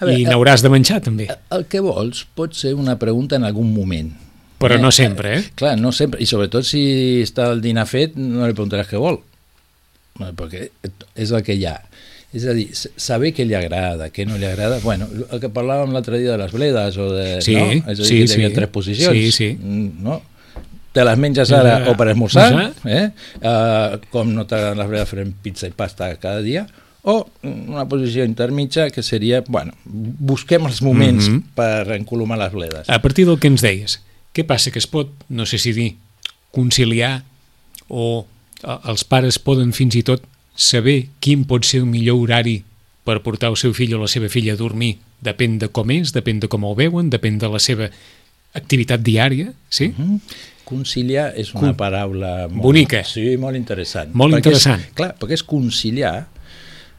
A 0.01 0.05
veure, 0.05 0.19
I 0.19 0.25
eh, 0.25 0.29
n'hauràs 0.29 0.63
de 0.65 0.69
menjar, 0.73 0.99
també. 1.05 1.27
El 1.53 1.65
que 1.69 1.81
vols 1.85 2.23
pot 2.37 2.55
ser 2.57 2.73
una 2.73 2.97
pregunta 3.01 3.37
en 3.37 3.45
algun 3.45 3.69
moment. 3.73 4.11
Però 4.61 4.77
Eh, 4.77 4.81
no 4.81 4.91
sempre, 4.93 5.35
eh? 5.37 5.43
Clar, 5.57 5.75
no 5.77 5.91
sempre. 5.91 6.21
I 6.21 6.25
sobretot 6.29 6.65
si 6.65 7.21
està 7.25 7.51
el 7.51 7.61
dinar 7.61 7.87
fet, 7.89 8.17
no 8.17 8.45
li 8.45 8.53
preguntaràs 8.57 8.89
què 8.89 8.97
vol. 9.01 9.19
No, 10.19 10.31
Perquè 10.37 10.67
és 11.15 11.31
el 11.31 11.41
que 11.45 11.53
hi 11.57 11.65
ha. 11.65 11.79
És 12.33 12.45
a 12.47 12.53
dir, 12.55 12.69
saber 12.73 13.33
què 13.35 13.43
li 13.43 13.55
agrada, 13.57 14.07
què 14.09 14.25
no 14.25 14.37
li 14.39 14.45
agrada... 14.47 14.79
Bueno, 14.83 15.07
el 15.29 15.41
que 15.43 15.49
parlàvem 15.51 15.91
l'altre 15.91 16.19
dia 16.21 16.37
de 16.37 16.37
les 16.39 16.53
bledes 16.55 16.97
o 16.97 17.09
de... 17.11 17.25
Sí, 17.43 17.57
no? 17.57 17.65
És 17.91 17.99
a 17.99 18.05
dir, 18.05 18.05
sí, 18.07 18.19
que 18.21 18.29
hi 18.29 18.37
havia 18.37 18.51
sí. 18.53 18.55
tres 18.55 18.69
posicions. 18.71 19.17
Sí, 19.17 19.31
sí. 19.35 19.49
Mm, 19.59 20.03
No? 20.05 20.21
Te 20.93 21.03
les 21.07 21.17
menges 21.17 21.51
ara 21.55 21.77
Eh, 21.85 21.89
o 21.89 21.95
per 21.95 22.09
esmorzar, 22.11 22.73
eh? 22.85 23.11
Uh, 23.39 23.99
com 24.11 24.33
no 24.35 24.43
t'agraden 24.45 24.77
les 24.81 24.89
bledes, 24.89 25.09
farem 25.09 25.31
pizza 25.41 25.67
i 25.67 25.71
pasta 25.71 26.09
cada 26.19 26.41
dia, 26.43 26.65
o 27.03 27.29
una 27.47 27.85
posició 27.89 28.25
intermitja 28.27 28.89
que 28.91 29.01
seria, 29.01 29.39
bueno, 29.47 29.71
busquem 29.85 30.65
els 30.67 30.81
moments 30.81 31.29
Mhm. 31.29 31.41
per 31.55 31.91
encolomar 31.95 32.37
les 32.37 32.51
bledes. 32.51 32.89
A 32.89 33.01
partir 33.01 33.25
del 33.25 33.39
que 33.39 33.47
ens 33.47 33.61
deies, 33.61 34.01
què 34.35 34.43
passa? 34.45 34.69
Que 34.71 34.79
es 34.79 34.87
pot, 34.87 35.09
no 35.29 35.45
sé 35.45 35.57
si 35.57 35.71
dir, 35.73 35.95
conciliar 36.51 37.23
o 37.87 38.25
eh, 38.63 38.77
els 38.85 39.03
pares 39.03 39.39
poden 39.39 39.71
fins 39.73 39.95
i 39.95 40.03
tot 40.03 40.21
saber 40.55 41.07
quin 41.19 41.45
pot 41.45 41.63
ser 41.65 41.79
el 41.79 41.85
millor 41.87 42.17
horari 42.19 42.63
per 43.03 43.21
portar 43.23 43.49
el 43.49 43.57
seu 43.57 43.73
fill 43.73 43.95
o 43.95 44.01
la 44.01 44.07
seva 44.11 44.29
filla 44.29 44.53
a 44.53 44.57
dormir. 44.59 44.97
Depèn 45.23 45.57
de 45.57 45.69
com 45.69 45.89
és, 45.89 46.11
depèn 46.13 46.39
de 46.39 46.47
com 46.47 46.63
el 46.65 46.75
veuen, 46.75 47.09
depèn 47.09 47.39
de 47.39 47.47
la 47.49 47.59
seva 47.59 47.89
activitat 48.53 49.01
diària, 49.01 49.53
sí? 49.69 49.93
Mm. 49.97 50.19
Conciliar 50.71 51.33
és 51.37 51.51
una 51.53 51.67
Con- 51.73 51.77
paraula 51.83 52.47
molt, 52.47 52.63
Bonica. 52.63 53.03
Sí, 53.07 53.35
molt 53.37 53.59
interessant. 53.59 54.13
Molt 54.15 54.33
Perquè 54.37 54.45
interessant. 54.47 54.87
És, 54.87 54.95
clar, 54.97 55.11
perquè 55.19 55.35
és 55.37 55.43
conciliar 55.43 56.15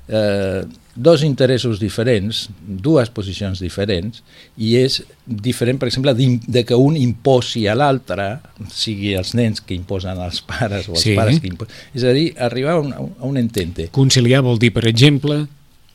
eh, 0.08 0.62
dos 0.94 1.22
interessos 1.24 1.78
diferents, 1.80 2.50
dues 2.60 3.08
posicions 3.08 3.60
diferents, 3.64 4.20
i 4.60 4.74
és 4.76 4.98
diferent, 5.24 5.78
per 5.80 5.88
exemple, 5.88 6.12
de 6.12 6.64
que 6.68 6.76
un 6.76 6.98
imposi 7.00 7.64
a 7.70 7.74
l'altre, 7.78 8.26
sigui 8.68 9.14
els 9.16 9.32
nens 9.38 9.62
que 9.64 9.72
imposen 9.74 10.20
als 10.20 10.42
pares 10.44 10.90
o 10.90 10.92
els 10.98 11.00
Sí. 11.06 11.14
pares 11.16 11.40
que 11.40 11.48
imposen... 11.48 11.72
És 11.96 12.04
a 12.04 12.12
dir, 12.12 12.34
arribar 12.36 12.74
a 12.76 12.80
un, 12.84 12.92
a 12.92 13.24
un 13.24 13.38
entente. 13.40 13.88
Conciliar 13.90 14.42
vol 14.44 14.58
dir, 14.60 14.72
per 14.76 14.84
exemple, 14.90 15.46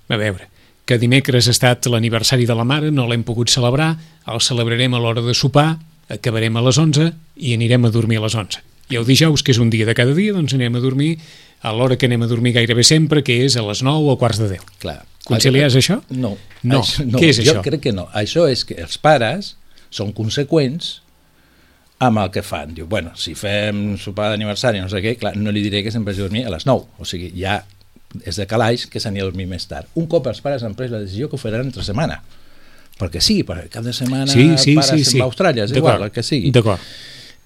a 0.10 0.18
veure, 0.18 0.50
que 0.88 0.98
dimecres 0.98 1.50
ha 1.50 1.54
estat 1.54 1.86
l'aniversari 1.92 2.48
de 2.48 2.56
la 2.56 2.64
mare, 2.66 2.90
no 2.96 3.06
l'hem 3.08 3.22
pogut 3.28 3.52
celebrar, 3.54 3.92
el 4.26 4.42
celebrarem 4.42 4.94
a 4.96 5.00
l'hora 5.04 5.22
de 5.22 5.34
sopar, 5.36 5.76
acabarem 6.10 6.56
a 6.58 6.64
les 6.66 6.80
11 6.80 7.12
i 7.36 7.54
anirem 7.58 7.86
a 7.86 7.92
dormir 7.94 8.22
a 8.22 8.26
les 8.26 8.36
11. 8.36 8.64
I 8.90 9.00
el 9.00 9.06
dijous, 9.08 9.44
que 9.44 9.52
és 9.52 9.60
un 9.60 9.70
dia 9.70 9.86
de 9.86 9.96
cada 9.98 10.14
dia, 10.16 10.34
doncs 10.36 10.56
anirem 10.56 10.80
a 10.80 10.84
dormir 10.84 11.18
a 11.62 11.74
l'hora 11.76 11.98
que 12.00 12.08
anem 12.08 12.24
a 12.24 12.30
dormir 12.30 12.54
gairebé 12.56 12.86
sempre, 12.88 13.24
que 13.26 13.42
és 13.46 13.58
a 13.58 13.66
les 13.66 13.84
9 13.84 14.14
o 14.14 14.18
quarts 14.20 14.40
de 14.40 14.48
10. 14.54 14.64
Clar. 14.84 15.02
Conciliar 15.28 15.68
és 15.68 15.76
això? 15.76 16.00
No. 16.10 16.38
No. 16.64 16.80
Això, 16.84 17.04
no. 17.04 17.20
Què 17.20 17.34
és 17.34 17.42
jo 17.42 17.58
això? 17.58 17.66
crec 17.66 17.84
que 17.90 17.96
no. 17.96 18.08
Això 18.16 18.48
és 18.48 18.64
que 18.68 18.78
els 18.80 18.96
pares 19.02 19.56
són 19.92 20.14
conseqüents 20.16 21.02
amb 22.00 22.22
el 22.22 22.32
que 22.32 22.44
fan. 22.46 22.72
Diu, 22.78 22.88
bueno, 22.88 23.12
si 23.20 23.34
fem 23.36 23.98
sopar 24.00 24.30
d'aniversari, 24.32 24.80
no 24.80 24.88
sé 24.92 25.02
què, 25.04 25.18
clar, 25.20 25.34
no 25.36 25.52
li 25.52 25.66
diré 25.66 25.84
que 25.84 25.92
sempre 25.92 26.14
hagi 26.14 26.24
dormir 26.24 26.46
a 26.48 26.54
les 26.54 26.68
9. 26.70 26.88
O 27.02 27.08
sigui, 27.10 27.34
ja 27.36 27.60
és 28.24 28.40
de 28.40 28.48
calaix 28.48 28.86
que 28.88 29.02
s'anirà 29.04 29.28
a 29.28 29.32
dormir 29.32 29.50
més 29.50 29.68
tard. 29.68 29.90
Un 30.00 30.08
cop 30.08 30.30
els 30.32 30.40
pares 30.46 30.64
han 30.64 30.78
pres 30.78 30.94
la 30.94 31.02
decisió 31.04 31.28
que 31.28 31.36
ho 31.36 31.42
faran 31.42 31.68
entre 31.68 31.84
setmana. 31.84 32.22
Perquè 32.98 33.22
sí, 33.22 33.44
perquè 33.46 33.70
cada 33.70 33.94
setmana 33.94 34.26
Sí, 34.32 34.56
sí, 34.58 34.74
pares 34.76 34.90
sí, 34.90 35.04
sí. 35.06 35.20
a 35.22 35.26
Austràlia, 35.28 35.66
és 35.66 35.76
igual, 35.76 36.02
el 36.08 36.12
que 36.12 36.24
sigui. 36.24 36.50
D'acord. 36.52 36.80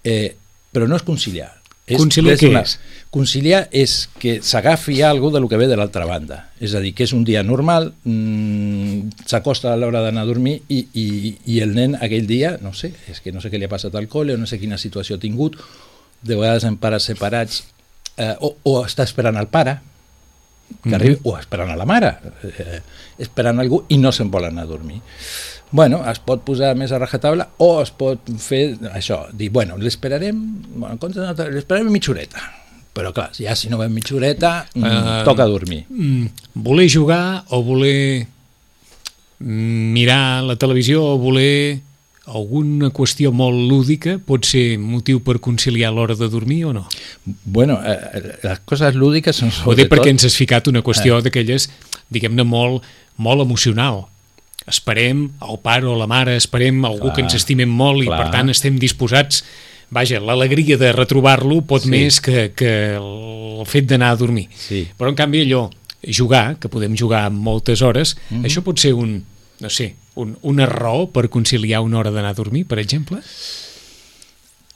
Eh, 0.03 0.35
però 0.71 0.87
no 0.87 0.95
és 0.95 1.03
conciliar. 1.03 1.51
És 1.91 1.97
Conciliar 1.99 2.37
què 2.39 2.47
una- 2.47 2.61
és? 2.61 2.77
Conciliar 3.11 3.67
és 3.75 4.07
que 4.17 4.37
s'agafi 4.41 5.01
alguna 5.01 5.33
de 5.33 5.39
lo 5.41 5.49
que 5.49 5.57
ve 5.57 5.67
de 5.67 5.75
l'altra 5.75 6.05
banda. 6.05 6.51
És 6.61 6.73
a 6.73 6.79
dir, 6.79 6.93
que 6.95 7.03
és 7.03 7.11
un 7.11 7.25
dia 7.25 7.43
normal, 7.43 7.91
mmm, 8.05 9.09
s'acosta 9.27 9.73
a 9.73 9.75
l'hora 9.75 9.99
d'anar 10.05 10.21
a 10.23 10.29
dormir 10.29 10.61
i, 10.69 10.85
i, 10.93 11.35
i 11.51 11.59
el 11.59 11.73
nen 11.75 11.97
aquell 11.99 12.27
dia, 12.29 12.57
no 12.61 12.71
sé, 12.73 12.93
és 13.11 13.19
que 13.19 13.33
no 13.33 13.41
sé 13.43 13.51
què 13.51 13.59
li 13.59 13.65
ha 13.67 13.71
passat 13.73 13.95
al 13.99 14.07
col·le 14.07 14.37
o 14.37 14.39
no 14.39 14.47
sé 14.47 14.59
quina 14.61 14.77
situació 14.79 15.17
ha 15.17 15.19
tingut, 15.19 15.57
de 16.21 16.35
vegades 16.37 16.63
en 16.69 16.77
pares 16.77 17.03
separats, 17.09 17.63
eh, 18.15 18.35
o, 18.39 18.55
o 18.63 18.77
està 18.85 19.03
esperant 19.03 19.35
el 19.41 19.47
pare, 19.51 19.79
que 20.81 20.89
Mhm. 20.89 20.93
arribi, 20.95 21.17
o 21.23 21.37
esperant 21.37 21.69
a 21.71 21.75
la 21.75 21.85
mare, 21.85 22.17
eh, 22.43 22.79
esperant 23.17 23.59
algú 23.59 23.83
i 23.89 23.97
no 23.97 24.11
se'n 24.11 24.29
vol 24.31 24.45
anar 24.45 24.63
a 24.63 24.67
dormir. 24.67 25.01
Bueno, 25.71 26.01
es 26.09 26.19
pot 26.19 26.41
posar 26.43 26.75
més 26.75 26.91
a 26.91 26.97
rajatabla 26.99 27.49
o 27.57 27.81
es 27.81 27.91
pot 27.91 28.19
fer 28.37 28.77
això, 28.93 29.29
dir, 29.31 29.49
bueno, 29.49 29.77
l'esperarem, 29.77 30.35
bueno, 30.75 30.97
l'esperarem 31.49 31.89
mitja 31.91 32.11
horeta. 32.11 32.41
Però 32.93 33.13
clar, 33.13 33.29
ja 33.39 33.55
si 33.55 33.69
no 33.69 33.77
veiem 33.77 33.93
mitja 33.93 34.15
horeta, 34.15 34.65
mm, 34.75 34.83
Eh, 34.83 35.21
toca 35.23 35.45
dormir. 35.45 35.85
Mm, 35.89 36.25
voler 36.55 36.89
jugar 36.91 37.45
o 37.49 37.63
voler 37.63 38.27
mirar 39.39 40.43
la 40.43 40.55
televisió 40.55 41.03
o 41.13 41.17
voler 41.17 41.79
alguna 42.29 42.91
qüestió 42.93 43.31
molt 43.33 43.57
lúdica 43.69 44.19
pot 44.21 44.45
ser 44.45 44.77
motiu 44.77 45.23
per 45.25 45.39
conciliar 45.41 45.89
l'hora 45.93 46.15
de 46.15 46.29
dormir 46.29 46.65
o 46.69 46.73
no? 46.73 46.85
Bueno, 47.25 47.79
eh, 47.81 48.37
les 48.43 48.61
coses 48.65 48.95
lúdiques 48.95 49.35
són 49.41 49.49
O 49.49 49.51
dir 49.51 49.87
sobretot... 49.87 49.91
perquè 49.95 50.13
ens 50.13 50.27
has 50.29 50.37
ficat 50.37 50.69
una 50.69 50.83
qüestió 50.85 51.17
d'aquelles, 51.21 51.69
diguem-ne, 52.13 52.45
molt, 52.45 52.85
molt 53.17 53.41
emocional. 53.41 54.05
Esperem 54.69 55.31
el 55.41 55.59
pare 55.65 55.89
o 55.89 55.97
la 55.97 56.07
mare, 56.07 56.37
esperem 56.37 56.85
algú 56.85 57.09
Clar, 57.09 57.15
que 57.15 57.25
ens 57.25 57.35
estimem 57.39 57.69
molt 57.69 58.05
i 58.05 58.07
clar. 58.07 58.21
per 58.21 58.31
tant 58.37 58.53
estem 58.53 58.77
disposats 58.77 59.41
vaja, 59.91 60.21
l'alegria 60.23 60.77
de 60.79 60.93
retrobar-lo 60.95 61.61
pot 61.67 61.83
Sí. 61.83 61.89
més 61.89 62.21
que, 62.21 62.53
que 62.55 62.95
el 62.95 63.65
fet 63.65 63.89
d'anar 63.89 64.11
a 64.13 64.15
dormir. 64.15 64.47
Sí. 64.55 64.87
Però 64.97 65.09
en 65.09 65.15
canvi 65.15 65.41
allò, 65.43 65.69
jugar, 66.07 66.57
que 66.59 66.69
podem 66.69 66.95
jugar 66.97 67.29
moltes 67.29 67.81
hores, 67.81 68.15
mm. 68.15 68.37
-hmm. 68.37 68.45
això 68.45 68.61
pot 68.63 68.79
ser 68.79 68.93
un, 68.93 69.23
no 69.61 69.69
sé, 69.69 69.93
un, 70.19 70.35
una 70.41 70.65
raó 70.65 71.07
per 71.13 71.29
conciliar 71.29 71.81
una 71.85 71.99
hora 72.01 72.11
d'anar 72.11 72.33
a 72.33 72.37
dormir, 72.37 72.65
per 72.67 72.79
exemple? 72.81 73.21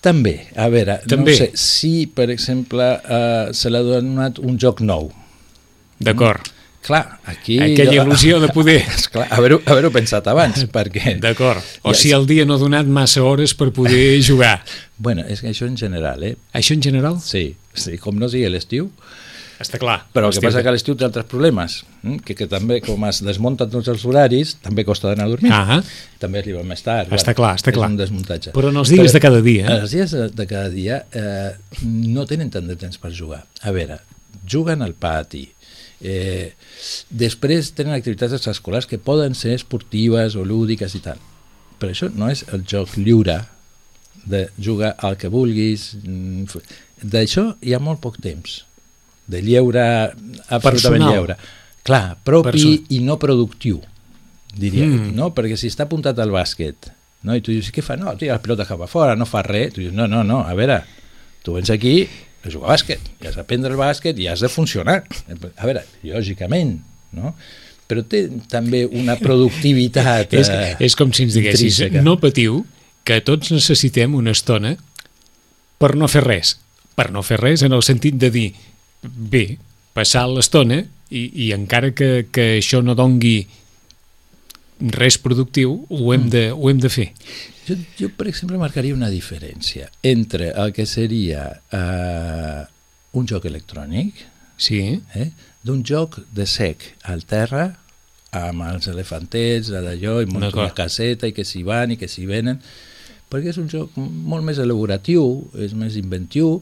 També, 0.06 0.36
a 0.56 0.68
veure, 0.70 1.00
També. 1.10 1.34
no 1.34 1.38
sé, 1.38 1.48
si 1.58 2.06
per 2.14 2.28
exemple 2.30 2.86
eh, 3.02 3.48
se 3.58 3.72
l'ha 3.74 3.82
donat 3.82 4.38
un 4.38 4.60
joc 4.62 4.84
nou, 4.86 5.10
D'acord. 5.98 6.52
clar, 6.86 7.18
aquí... 7.26 7.58
Aquella 7.58 8.04
il·lusió 8.04 8.38
de 8.44 8.52
poder... 8.54 8.78
Esclar, 9.00 9.26
haver-ho 9.34 9.58
haver 9.66 9.90
pensat 9.96 10.28
abans, 10.30 10.68
perquè... 10.76 11.16
D'acord. 11.24 11.66
O 11.82 11.96
Ja, 11.96 11.98
si 11.98 12.14
el 12.14 12.28
dia 12.30 12.46
no 12.46 12.60
ha 12.60 12.62
donat 12.62 12.86
massa 12.86 13.24
hores 13.26 13.56
per 13.58 13.72
poder 13.74 14.20
jugar. 14.30 14.60
Bueno, 15.02 15.26
és 15.26 15.42
que 15.42 15.50
això 15.50 15.66
en 15.66 15.80
general, 15.82 16.22
eh? 16.24 16.36
Això 16.54 16.78
en 16.78 16.86
general? 16.86 17.18
Sí, 17.26 17.56
sí 17.74 17.98
com 17.98 18.22
no 18.22 18.30
sigui 18.30 18.54
l'estiu, 18.54 18.92
Està 19.62 19.80
clar. 19.80 20.02
però 20.14 20.28
el 20.28 20.36
que 20.36 20.42
passa 20.44 20.62
que 20.64 20.68
a 20.68 20.74
l'estiu 20.76 20.96
té 21.00 21.06
altres 21.08 21.26
problemes, 21.32 21.78
mm? 22.02 22.18
que, 22.28 22.36
que 22.36 22.48
també, 22.52 22.82
com 22.84 23.06
es 23.08 23.22
desmunten 23.24 23.70
tots 23.72 23.88
els 23.92 24.04
horaris, 24.06 24.56
també 24.64 24.84
costa 24.84 25.08
d'anar 25.08 25.30
a 25.30 25.32
dormir. 25.32 25.52
Ah, 25.56 25.82
També 26.20 26.42
arriba 26.42 26.64
més 26.68 26.84
tard. 26.84 27.12
Està 27.16 27.34
clar, 27.38 27.54
està 27.60 27.72
clar. 27.76 27.88
És 27.88 27.96
un 27.96 28.00
desmuntatge. 28.02 28.54
Però 28.56 28.72
en 28.74 28.82
els 28.82 28.92
dies 28.92 29.16
de 29.16 29.22
cada 29.24 29.42
dia, 29.46 29.66
eh? 29.68 29.80
Els 29.82 29.96
dies 29.96 30.12
de, 30.12 30.48
cada 30.50 30.70
dia 30.74 31.04
eh, 31.16 31.54
no 31.86 32.26
tenen 32.28 32.52
tant 32.52 32.68
de 32.68 32.76
temps 32.80 32.98
per 33.00 33.14
jugar. 33.16 33.44
A 33.64 33.72
veure, 33.76 34.00
juguen 34.48 34.84
al 34.84 34.94
pati, 34.94 35.46
eh, 36.02 36.52
després 37.10 37.72
tenen 37.78 37.96
activitats 37.96 38.36
extraescolars 38.36 38.88
que 38.92 39.00
poden 39.00 39.36
ser 39.36 39.56
esportives 39.56 40.36
o 40.36 40.44
lúdiques 40.44 40.96
i 41.00 41.04
tal. 41.06 41.22
Però 41.80 41.92
això 41.92 42.12
no 42.12 42.30
és 42.32 42.46
el 42.56 42.64
joc 42.68 42.96
lliure 42.98 43.42
de 44.26 44.48
jugar 44.60 44.96
al 45.06 45.18
que 45.22 45.30
vulguis. 45.30 45.94
mm, 46.04 46.46
D'això 47.06 47.56
hi 47.62 47.74
ha 47.76 47.80
molt 47.80 48.02
poc 48.02 48.18
temps. 48.24 48.64
De 49.28 49.42
lleure 49.42 49.84
absolutament 50.50 50.62
Personal. 50.62 51.14
lleure. 51.14 51.38
Clar, 51.86 52.18
propi 52.26 52.52
Personal. 52.52 52.94
i 52.94 53.00
no 53.06 53.18
productiu, 53.22 53.82
diria. 54.54 54.86
Mm. 54.86 55.16
No? 55.18 55.32
Perquè 55.36 55.58
si 55.58 55.70
està 55.72 55.86
apuntat 55.90 56.20
al 56.22 56.34
bàsquet 56.34 56.92
no? 57.26 57.36
i 57.36 57.42
tu 57.44 57.52
dius, 57.54 57.72
què 57.74 57.84
fa? 57.84 57.98
No, 58.00 58.14
tira 58.20 58.38
la 58.38 58.44
pilota 58.44 58.68
cap 58.70 58.86
a 58.86 58.90
fora, 58.90 59.18
no 59.18 59.28
fa 59.30 59.44
res. 59.46 59.74
Tu 59.76 59.84
dius, 59.84 59.96
no, 59.98 60.08
no, 60.12 60.24
no, 60.28 60.44
a 60.46 60.54
veure, 60.58 60.80
tu 61.44 61.58
vens 61.58 61.72
aquí 61.74 61.98
a 62.46 62.52
jugar 62.52 62.70
a 62.70 62.74
bàsquet, 62.76 63.12
i 63.24 63.30
has 63.30 63.38
d'aprendre 63.40 63.74
el 63.74 63.80
bàsquet 63.80 64.20
i 64.22 64.30
has 64.30 64.44
de 64.46 64.52
funcionar. 64.52 65.02
A 65.34 65.66
veure, 65.66 65.86
lògicament, 66.06 66.78
no? 67.18 67.34
Però 67.90 68.02
té 68.10 68.26
també 68.50 68.86
una 68.86 69.18
productivitat 69.18 70.34
és, 70.40 70.50
eh, 70.50 70.76
és 70.86 70.98
com 70.98 71.12
si 71.14 71.26
ens 71.26 71.38
diguessis, 71.38 71.82
intrínseca. 71.82 72.06
no 72.06 72.18
patiu, 72.22 72.64
que 73.06 73.20
tots 73.22 73.52
necessitem 73.54 74.16
una 74.18 74.34
estona 74.34 74.74
per 75.82 75.94
no 75.98 76.10
fer 76.10 76.24
res. 76.26 76.56
Per 76.98 77.12
no 77.14 77.22
fer 77.26 77.38
res 77.42 77.66
en 77.66 77.76
el 77.76 77.84
sentit 77.86 78.18
de 78.18 78.32
dir, 78.34 78.48
bé, 79.14 79.58
passar 79.94 80.26
l'estona 80.32 80.82
i, 81.10 81.26
i 81.48 81.52
encara 81.56 81.92
que, 81.96 82.28
que 82.32 82.56
això 82.60 82.82
no 82.84 82.96
dongui 82.98 83.48
res 84.96 85.18
productiu, 85.22 85.86
ho 85.90 86.14
hem 86.14 86.30
de, 86.30 86.50
ho 86.52 86.70
hem 86.70 86.80
de 86.84 86.92
fer. 86.92 87.10
Jo, 87.66 87.78
jo, 87.98 88.10
per 88.18 88.28
exemple, 88.30 88.60
marcaria 88.62 88.94
una 88.94 89.10
diferència 89.10 89.88
entre 90.04 90.52
el 90.52 90.74
que 90.76 90.86
seria 90.86 91.48
eh, 91.74 92.64
un 93.16 93.28
joc 93.30 93.48
electrònic, 93.48 94.26
Sí, 94.58 95.02
eh, 95.16 95.32
d'un 95.64 95.84
joc 95.84 96.20
de 96.32 96.46
sec 96.48 96.86
al 97.12 97.26
terra, 97.28 97.66
amb 98.36 98.64
els 98.68 98.88
elefantets, 98.92 99.72
la 99.72 99.82
d'allò, 99.84 100.22
i 100.22 100.28
D'acord. 100.30 100.56
una 100.56 100.74
caseta, 100.76 101.28
i 101.28 101.36
que 101.36 101.46
s'hi 101.48 101.64
van 101.68 101.92
i 101.92 101.98
que 102.00 102.08
s'hi 102.08 102.26
venen, 102.30 102.60
perquè 103.32 103.52
és 103.52 103.60
un 103.60 103.68
joc 103.72 103.96
molt 103.98 104.46
més 104.48 104.60
elaboratiu, 104.60 105.26
és 105.60 105.76
més 105.76 105.96
inventiu, 106.00 106.62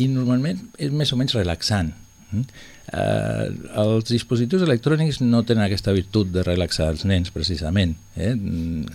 i 0.00 0.08
normalment 0.08 0.60
és 0.80 0.90
més 0.96 1.12
o 1.12 1.18
menys 1.20 1.34
relaxant. 1.36 1.92
Mm? 2.30 2.44
Eh, 2.90 3.46
els 3.82 4.08
dispositius 4.10 4.62
electrònics 4.66 5.20
no 5.22 5.42
tenen 5.46 5.64
aquesta 5.66 5.92
virtut 5.94 6.30
de 6.34 6.42
relaxar 6.46 6.88
els 6.94 7.04
nens, 7.08 7.30
precisament. 7.34 7.96
Eh? 8.16 8.34
Mm, 8.34 8.86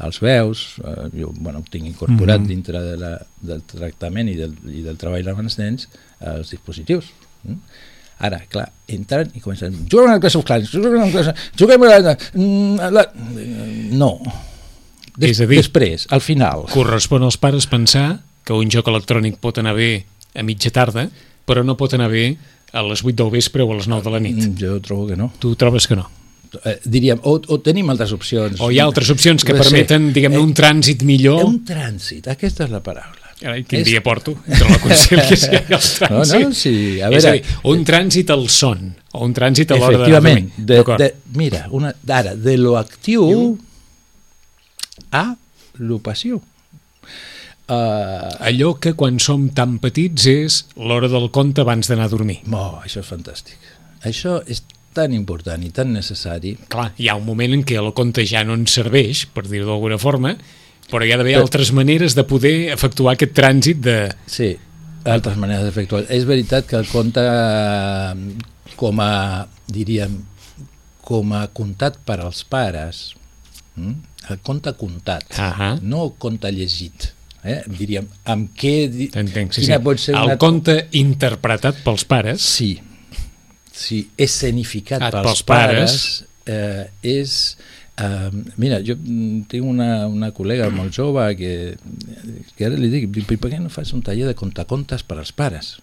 Els 0.00 0.16
veus, 0.24 0.60
eh, 0.80 1.10
jo 1.12 1.28
bueno, 1.36 1.58
ho 1.60 1.64
tinc 1.68 1.84
incorporat 1.84 2.40
Mhm. 2.40 2.46
dintre 2.48 2.80
de 2.80 2.94
la, 2.96 3.10
del 3.44 3.60
tractament 3.68 4.30
i 4.32 4.34
del, 4.38 4.54
i 4.72 4.80
del 4.80 4.96
treball 4.96 5.28
amb 5.28 5.42
els 5.44 5.58
nens, 5.58 5.88
eh, 6.22 6.38
els 6.38 6.48
dispositius. 6.54 7.10
Mm? 7.44 7.58
Ara, 8.24 8.38
clar, 8.48 8.70
entren 8.88 9.28
i 9.36 9.40
comencen 9.44 9.74
juguem 9.90 10.08
a 10.08 10.14
la 10.14 10.20
classe 10.20 10.38
of 10.38 10.44
Clans, 10.48 10.70
juguem 10.72 11.02
a 11.02 11.04
la 11.04 11.10
classe... 11.12 11.34
Juguem 11.54 11.82
a 11.84 11.98
la... 12.00 12.16
mm, 12.32 12.80
a 12.80 12.90
la... 12.96 13.04
No. 13.92 14.14
Des, 15.18 15.30
És 15.34 15.40
a 15.42 15.46
dir- 15.46 15.58
després, 15.60 16.06
al 16.08 16.20
final. 16.24 16.64
correspon 16.72 17.22
als 17.22 17.36
pares 17.36 17.66
pensar 17.68 18.22
que 18.44 18.54
un 18.56 18.70
joc 18.72 18.88
electrònic 18.88 19.36
pot 19.36 19.58
anar 19.60 19.74
bé 19.76 20.06
a 20.34 20.42
mitja 20.42 20.70
tarda, 20.70 21.08
però 21.46 21.64
no 21.64 21.76
pot 21.76 21.94
anar 21.94 22.08
bé 22.10 22.36
a 22.72 22.82
les 22.86 23.02
8 23.02 23.16
del 23.24 23.30
vespre 23.34 23.62
o 23.62 23.72
a 23.72 23.76
les 23.76 23.88
9 23.88 24.02
de 24.04 24.10
la 24.14 24.20
nit. 24.20 24.36
Mm, 24.36 24.54
Jo 24.60 24.80
trobo 24.80 25.06
que 25.08 25.16
no. 25.16 25.32
Tu 25.38 25.54
trobes 25.56 25.86
que 25.90 25.96
no? 25.96 26.08
Eh, 26.64 26.80
diríem, 26.84 27.18
o, 27.22 27.36
o 27.46 27.60
tenim 27.62 27.88
altres 27.90 28.10
opcions. 28.12 28.60
O 28.60 28.70
hi 28.70 28.78
ha 28.80 28.84
altres 28.84 29.10
opcions 29.10 29.44
que 29.44 29.52
Sí. 29.54 29.58
permeten, 29.62 30.12
diguem-ne, 30.12 30.38
un 30.38 30.52
trànsit 30.54 31.02
millor? 31.06 31.44
Un 31.46 31.60
trànsit, 31.64 32.26
aquesta 32.30 32.64
és 32.66 32.70
la 32.70 32.80
paraula. 32.82 33.16
Carai, 33.40 33.62
quin 33.64 33.80
És- 33.80 33.86
dia 33.86 34.02
porto 34.02 34.34
entre 34.46 34.68
la 34.68 34.78
conciliació 34.82 35.52
i 35.52 35.56
el 35.56 35.66
trànsit. 35.66 36.10
No, 36.10 36.24
no, 36.48 36.52
sí, 36.52 37.00
a 37.00 37.08
És 37.08 37.24
a 37.24 37.30
veure- 37.30 37.32
dir, 37.40 37.56
un 37.72 37.84
trànsit 37.86 38.30
al 38.34 38.48
son, 38.50 38.94
o 39.12 39.24
un 39.24 39.32
trànsit 39.34 39.70
a 39.72 39.78
l'hora 39.78 39.96
de 39.96 40.02
Efectivament, 40.02 40.50
de, 40.58 41.14
mira, 41.34 41.66
una, 41.70 41.94
ara, 42.08 42.34
de 42.34 42.56
lo 42.58 42.76
actiu 42.76 43.58
a 45.12 45.36
lo 45.78 45.98
passiu. 45.98 46.42
Uh, 47.70 48.32
Allò 48.42 48.72
que 48.82 48.94
quan 48.98 49.20
som 49.22 49.44
tan 49.54 49.76
petits 49.78 50.24
és 50.26 50.56
l'hora 50.74 51.06
del 51.12 51.28
conte 51.30 51.62
abans 51.62 51.86
d'anar 51.86 52.08
a 52.08 52.10
dormir. 52.10 52.40
oh, 52.50 52.80
això 52.82 52.98
és 53.04 53.06
fantàstic. 53.06 53.58
Això 54.02 54.40
és 54.50 54.64
tan 54.92 55.12
important 55.14 55.62
i 55.62 55.70
tan 55.70 55.92
necessari. 55.94 56.56
Clar, 56.72 56.88
hi 56.98 57.06
ha 57.08 57.14
un 57.14 57.24
moment 57.28 57.52
en 57.54 57.62
què 57.62 57.76
el 57.78 57.92
conte 57.94 58.24
ja 58.26 58.42
no 58.42 58.56
ens 58.58 58.74
serveix, 58.74 59.26
per 59.30 59.44
dir-ho 59.46 59.68
d'alguna 59.68 59.98
forma, 60.02 60.32
però 60.90 61.06
hi 61.06 61.12
ha 61.14 61.18
d'haver 61.20 61.36
Però- 61.36 61.44
altres 61.46 61.70
maneres 61.76 62.16
de 62.18 62.24
poder 62.26 62.72
efectuar 62.74 63.14
aquest 63.14 63.36
trànsit 63.38 63.78
de... 63.86 63.94
Sí, 64.26 64.50
altres 65.06 65.38
maneres 65.38 65.68
d'efectuar. 65.68 66.02
És 66.10 66.26
veritat 66.26 66.66
que 66.66 66.76
el 66.80 66.88
conte, 66.90 67.22
eh, 67.22 68.74
com 68.80 68.98
a, 69.04 69.46
diríem, 69.70 70.18
com 71.06 71.32
a 71.38 71.46
comptat 71.54 72.00
per 72.04 72.18
als 72.24 72.42
pares, 72.42 73.14
mm? 73.76 73.94
el 74.34 74.42
conte 74.42 74.74
comptat, 74.78 75.30
Ahà. 75.38 75.76
no 75.82 76.02
el 76.08 76.12
conte 76.18 76.50
llegit, 76.52 77.12
eh? 77.44 77.62
diríem, 77.66 78.06
amb 78.24 78.50
què... 78.56 78.74
T'entenc, 79.12 79.52
sí, 79.56 79.64
sí. 79.66 79.72
pot 79.84 79.98
ser 79.98 80.14
El 80.16 80.32
una... 80.32 80.38
conte 80.38 80.88
interpretat 80.92 81.82
pels 81.84 82.04
pares, 82.04 82.40
Sí, 82.42 82.72
sí, 83.72 84.02
escenificat 84.16 85.00
pels, 85.10 85.22
pels 85.26 85.42
pares, 85.48 85.98
pares. 85.98 86.24
eh, 86.46 86.88
és... 87.18 87.36
Uh, 88.00 88.30
mira, 88.56 88.78
jo 88.80 88.94
mm, 88.96 89.42
tinc 89.50 89.66
una, 89.68 90.06
una 90.08 90.30
col·lega 90.32 90.70
molt 90.72 90.94
jove 90.96 91.26
que, 91.36 91.50
que 92.56 92.64
ara 92.64 92.78
li 92.80 92.88
dic, 92.88 93.10
"I 93.12 93.36
per 93.36 93.50
què 93.52 93.58
no 93.60 93.68
fas 93.68 93.90
un 93.92 94.00
taller 94.00 94.24
de 94.30 94.32
contacontes 94.38 95.02
per 95.04 95.18
als 95.20 95.32
pares? 95.36 95.74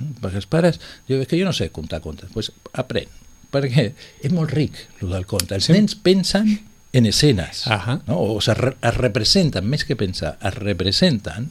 Mm, 0.00 0.16
Perquè 0.18 0.40
els 0.40 0.48
pares, 0.50 0.80
jo, 1.06 1.20
és 1.22 1.28
que 1.30 1.38
jo 1.38 1.44
no 1.46 1.52
sé 1.54 1.68
contar 1.70 2.00
contes, 2.02 2.26
doncs 2.32 2.34
pues 2.34 2.50
aprèn, 2.74 3.06
perquè 3.54 3.92
és 4.24 4.32
molt 4.34 4.50
ric 4.50 4.72
el 5.00 5.10
del 5.14 5.26
conte. 5.30 5.54
Els 5.54 5.68
Sí. 5.68 5.72
nens 5.76 5.94
pensen 5.94 6.58
en 6.92 7.06
escenes, 7.06 7.66
Ahà. 7.66 8.00
no? 8.06 8.18
o 8.18 8.40
se 8.40 8.54
re, 8.54 8.74
es 8.82 8.96
representen, 8.96 9.66
més 9.66 9.84
que 9.86 9.96
pensar, 9.96 10.36
es 10.42 10.54
representen 10.58 11.50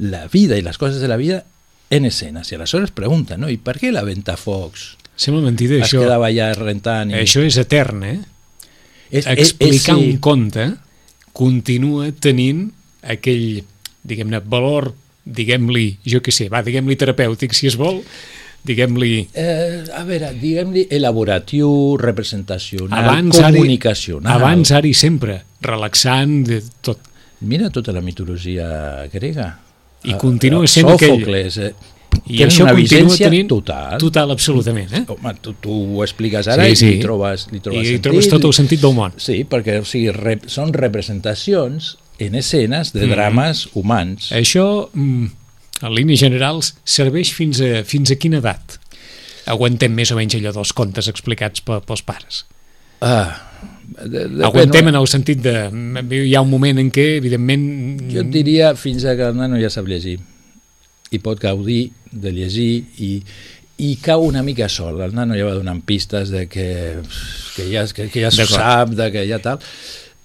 la 0.00 0.26
vida 0.32 0.56
i 0.56 0.64
les 0.64 0.78
coses 0.80 1.02
de 1.02 1.08
la 1.08 1.18
vida 1.20 1.44
en 1.90 2.06
escenes. 2.08 2.50
I 2.50 2.56
aleshores 2.56 2.94
pregunten, 2.96 3.42
no? 3.42 3.50
i 3.52 3.58
per 3.60 3.76
què 3.80 3.92
la 3.92 4.06
Ventafocs 4.06 4.94
sembla 5.20 5.44
mentida, 5.44 5.76
es 5.76 5.90
això, 5.90 6.04
quedava 6.06 6.30
allà 6.30 6.52
rentant? 6.56 7.12
I... 7.12 7.20
això 7.26 7.44
és 7.44 7.58
etern, 7.60 8.04
eh? 8.08 8.18
és, 9.10 9.26
Explicar 9.28 9.98
sí. 9.98 10.06
un 10.06 10.20
conte 10.22 10.70
continua 11.36 12.08
tenint 12.16 12.70
aquell, 13.02 13.60
diguem-ne, 14.06 14.40
valor, 14.48 14.90
diguem-li, 15.24 15.98
jo 16.08 16.22
què 16.24 16.32
sé, 16.34 16.48
va, 16.52 16.64
diguem-li 16.64 16.96
terapèutic, 16.98 17.54
si 17.56 17.68
es 17.70 17.76
vol, 17.80 18.00
diguem-li... 18.64 19.28
Eh, 19.34 19.84
a 19.96 20.02
veure, 20.04 20.32
diguem-li 20.40 20.86
elaboratiu, 20.90 21.96
representacional, 22.00 23.04
Abans, 23.04 23.38
comunicacional. 23.40 24.32
abans, 24.40 24.70
ara 24.72 24.86
i 24.86 24.94
sempre, 24.94 25.42
relaxant 25.62 26.44
de 26.46 26.62
tot. 26.80 26.98
Mira 27.40 27.70
tota 27.70 27.92
la 27.92 28.00
mitologia 28.04 29.06
grega. 29.12 29.58
I 30.04 30.14
continua 30.20 30.64
eh, 30.64 30.68
sent 30.68 30.88
aquell- 30.88 31.16
Sòfocles, 31.20 31.56
eh, 31.58 31.72
I 32.26 32.42
això 32.44 32.64
una 32.64 32.72
continua 32.74 33.16
tenint 33.16 33.48
total. 33.48 33.98
total 33.98 34.30
absolutament, 34.32 34.92
eh? 34.92 35.04
Home, 35.08 35.32
tu, 35.40 35.54
tu 35.62 35.72
ho 35.96 36.02
expliques 36.04 36.48
ara 36.48 36.64
Sí, 36.66 36.72
i 36.72 36.76
sí. 36.76 36.86
li 36.96 37.00
trobes, 37.00 37.46
li 37.52 37.60
trobes 37.60 37.80
I 37.86 37.92
sentit. 37.94 38.02
trobes 38.02 38.28
tot 38.28 38.44
el 38.44 38.52
sentit 38.52 38.80
del 38.82 38.94
món. 38.94 39.12
Sí, 39.16 39.44
perquè 39.48 39.78
o 39.80 39.84
sigui, 39.84 40.10
rep, 40.12 40.48
són 40.50 40.72
representacions 40.74 41.96
en 42.18 42.34
escenes 42.34 42.92
de 42.92 43.06
Mhm. 43.06 43.10
drames 43.14 43.68
humans. 43.74 44.32
Això, 44.32 44.88
mm, 44.92 45.26
en 45.80 45.94
línies 45.96 46.22
generals, 46.22 46.74
serveix 46.84 47.32
fins 47.36 47.60
a, 47.64 47.80
fins 47.88 48.12
a 48.12 48.18
quina 48.20 48.40
edat? 48.42 48.78
Aguantem 49.50 49.92
més 49.96 50.12
o 50.12 50.18
menys 50.18 50.36
allò 50.38 50.52
dels 50.54 50.72
contes 50.76 51.08
explicats 51.10 51.64
pe, 51.64 51.80
pels 51.86 52.02
pares. 52.06 52.44
Ah, 53.00 53.40
de, 54.04 54.26
de, 54.28 54.42
Aguantem 54.44 54.90
en 54.90 54.98
el 54.98 55.08
sentit 55.08 55.40
de... 55.42 55.54
Hi 56.20 56.34
ha 56.36 56.42
un 56.44 56.50
moment 56.52 56.82
en 56.82 56.90
què, 56.94 57.06
evidentment... 57.20 57.64
Jo 58.12 58.26
et 58.26 58.34
diria 58.34 58.74
fins 58.78 59.06
a 59.08 59.16
que 59.16 59.30
el 59.32 59.40
nano 59.40 59.60
ja 59.60 59.72
sap 59.72 59.88
llegir 59.88 60.18
i 61.10 61.18
pot 61.18 61.40
gaudir 61.42 61.88
de 62.10 62.30
llegir 62.30 62.70
i, 63.02 63.10
i 63.82 63.94
cau 64.04 64.22
una 64.28 64.44
mica 64.46 64.68
sol. 64.70 65.00
El 65.02 65.16
nano 65.16 65.38
ja 65.38 65.48
va 65.48 65.56
donant 65.56 65.80
pistes 65.86 66.30
de 66.30 66.44
que, 66.50 66.68
que 67.56 67.66
ja, 67.72 67.86
que, 67.96 68.06
que 68.12 68.22
ja 68.22 68.30
s'ho 68.34 68.46
sap, 68.46 68.94
de 68.98 69.10
que 69.14 69.24
ja 69.26 69.40
tal. 69.42 69.64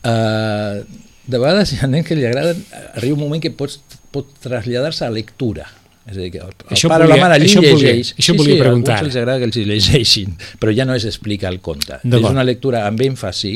Uh, 0.06 0.84
de 1.28 1.38
vegades 1.42 1.74
hi 1.74 1.80
ha 1.82 1.88
nens 1.88 2.06
que 2.08 2.16
li 2.18 2.26
agraden, 2.26 2.60
arriba 2.96 3.16
un 3.18 3.24
moment 3.26 3.42
que 3.44 3.52
pots, 3.52 3.80
pot 4.12 4.30
traslladar-se 4.44 5.06
a 5.06 5.10
lectura. 5.14 5.66
És 6.06 6.18
a 6.18 6.20
dir, 6.22 6.28
que 6.36 6.38
el, 6.38 6.52
el 6.70 6.76
Això 6.76 6.88
pare 6.92 7.06
o 7.06 7.08
volia- 7.08 7.18
la 7.18 7.28
mare 7.30 7.40
li 7.42 7.48
això 7.50 7.62
volia- 7.64 7.74
llegeix. 7.80 8.12
això 8.14 8.34
sí, 8.34 8.38
volia 8.38 8.56
sí, 8.56 8.62
preguntar. 8.62 9.00
Els 9.04 9.16
agrada 9.18 9.40
que 9.42 9.46
els 9.50 9.56
llegeixin, 9.58 10.36
però 10.62 10.76
ja 10.78 10.86
no 10.86 10.94
és 10.94 11.06
explicar 11.10 11.50
el 11.52 11.62
conte. 11.66 11.98
És 12.04 12.22
una 12.30 12.44
lectura 12.46 12.84
amb 12.86 13.02
èmfasi, 13.02 13.56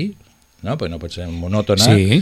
no? 0.66 0.74
perquè 0.76 0.90
no 0.90 0.98
pot 1.00 1.14
ser 1.14 1.28
monòtona, 1.30 1.86
Sí. 1.86 2.18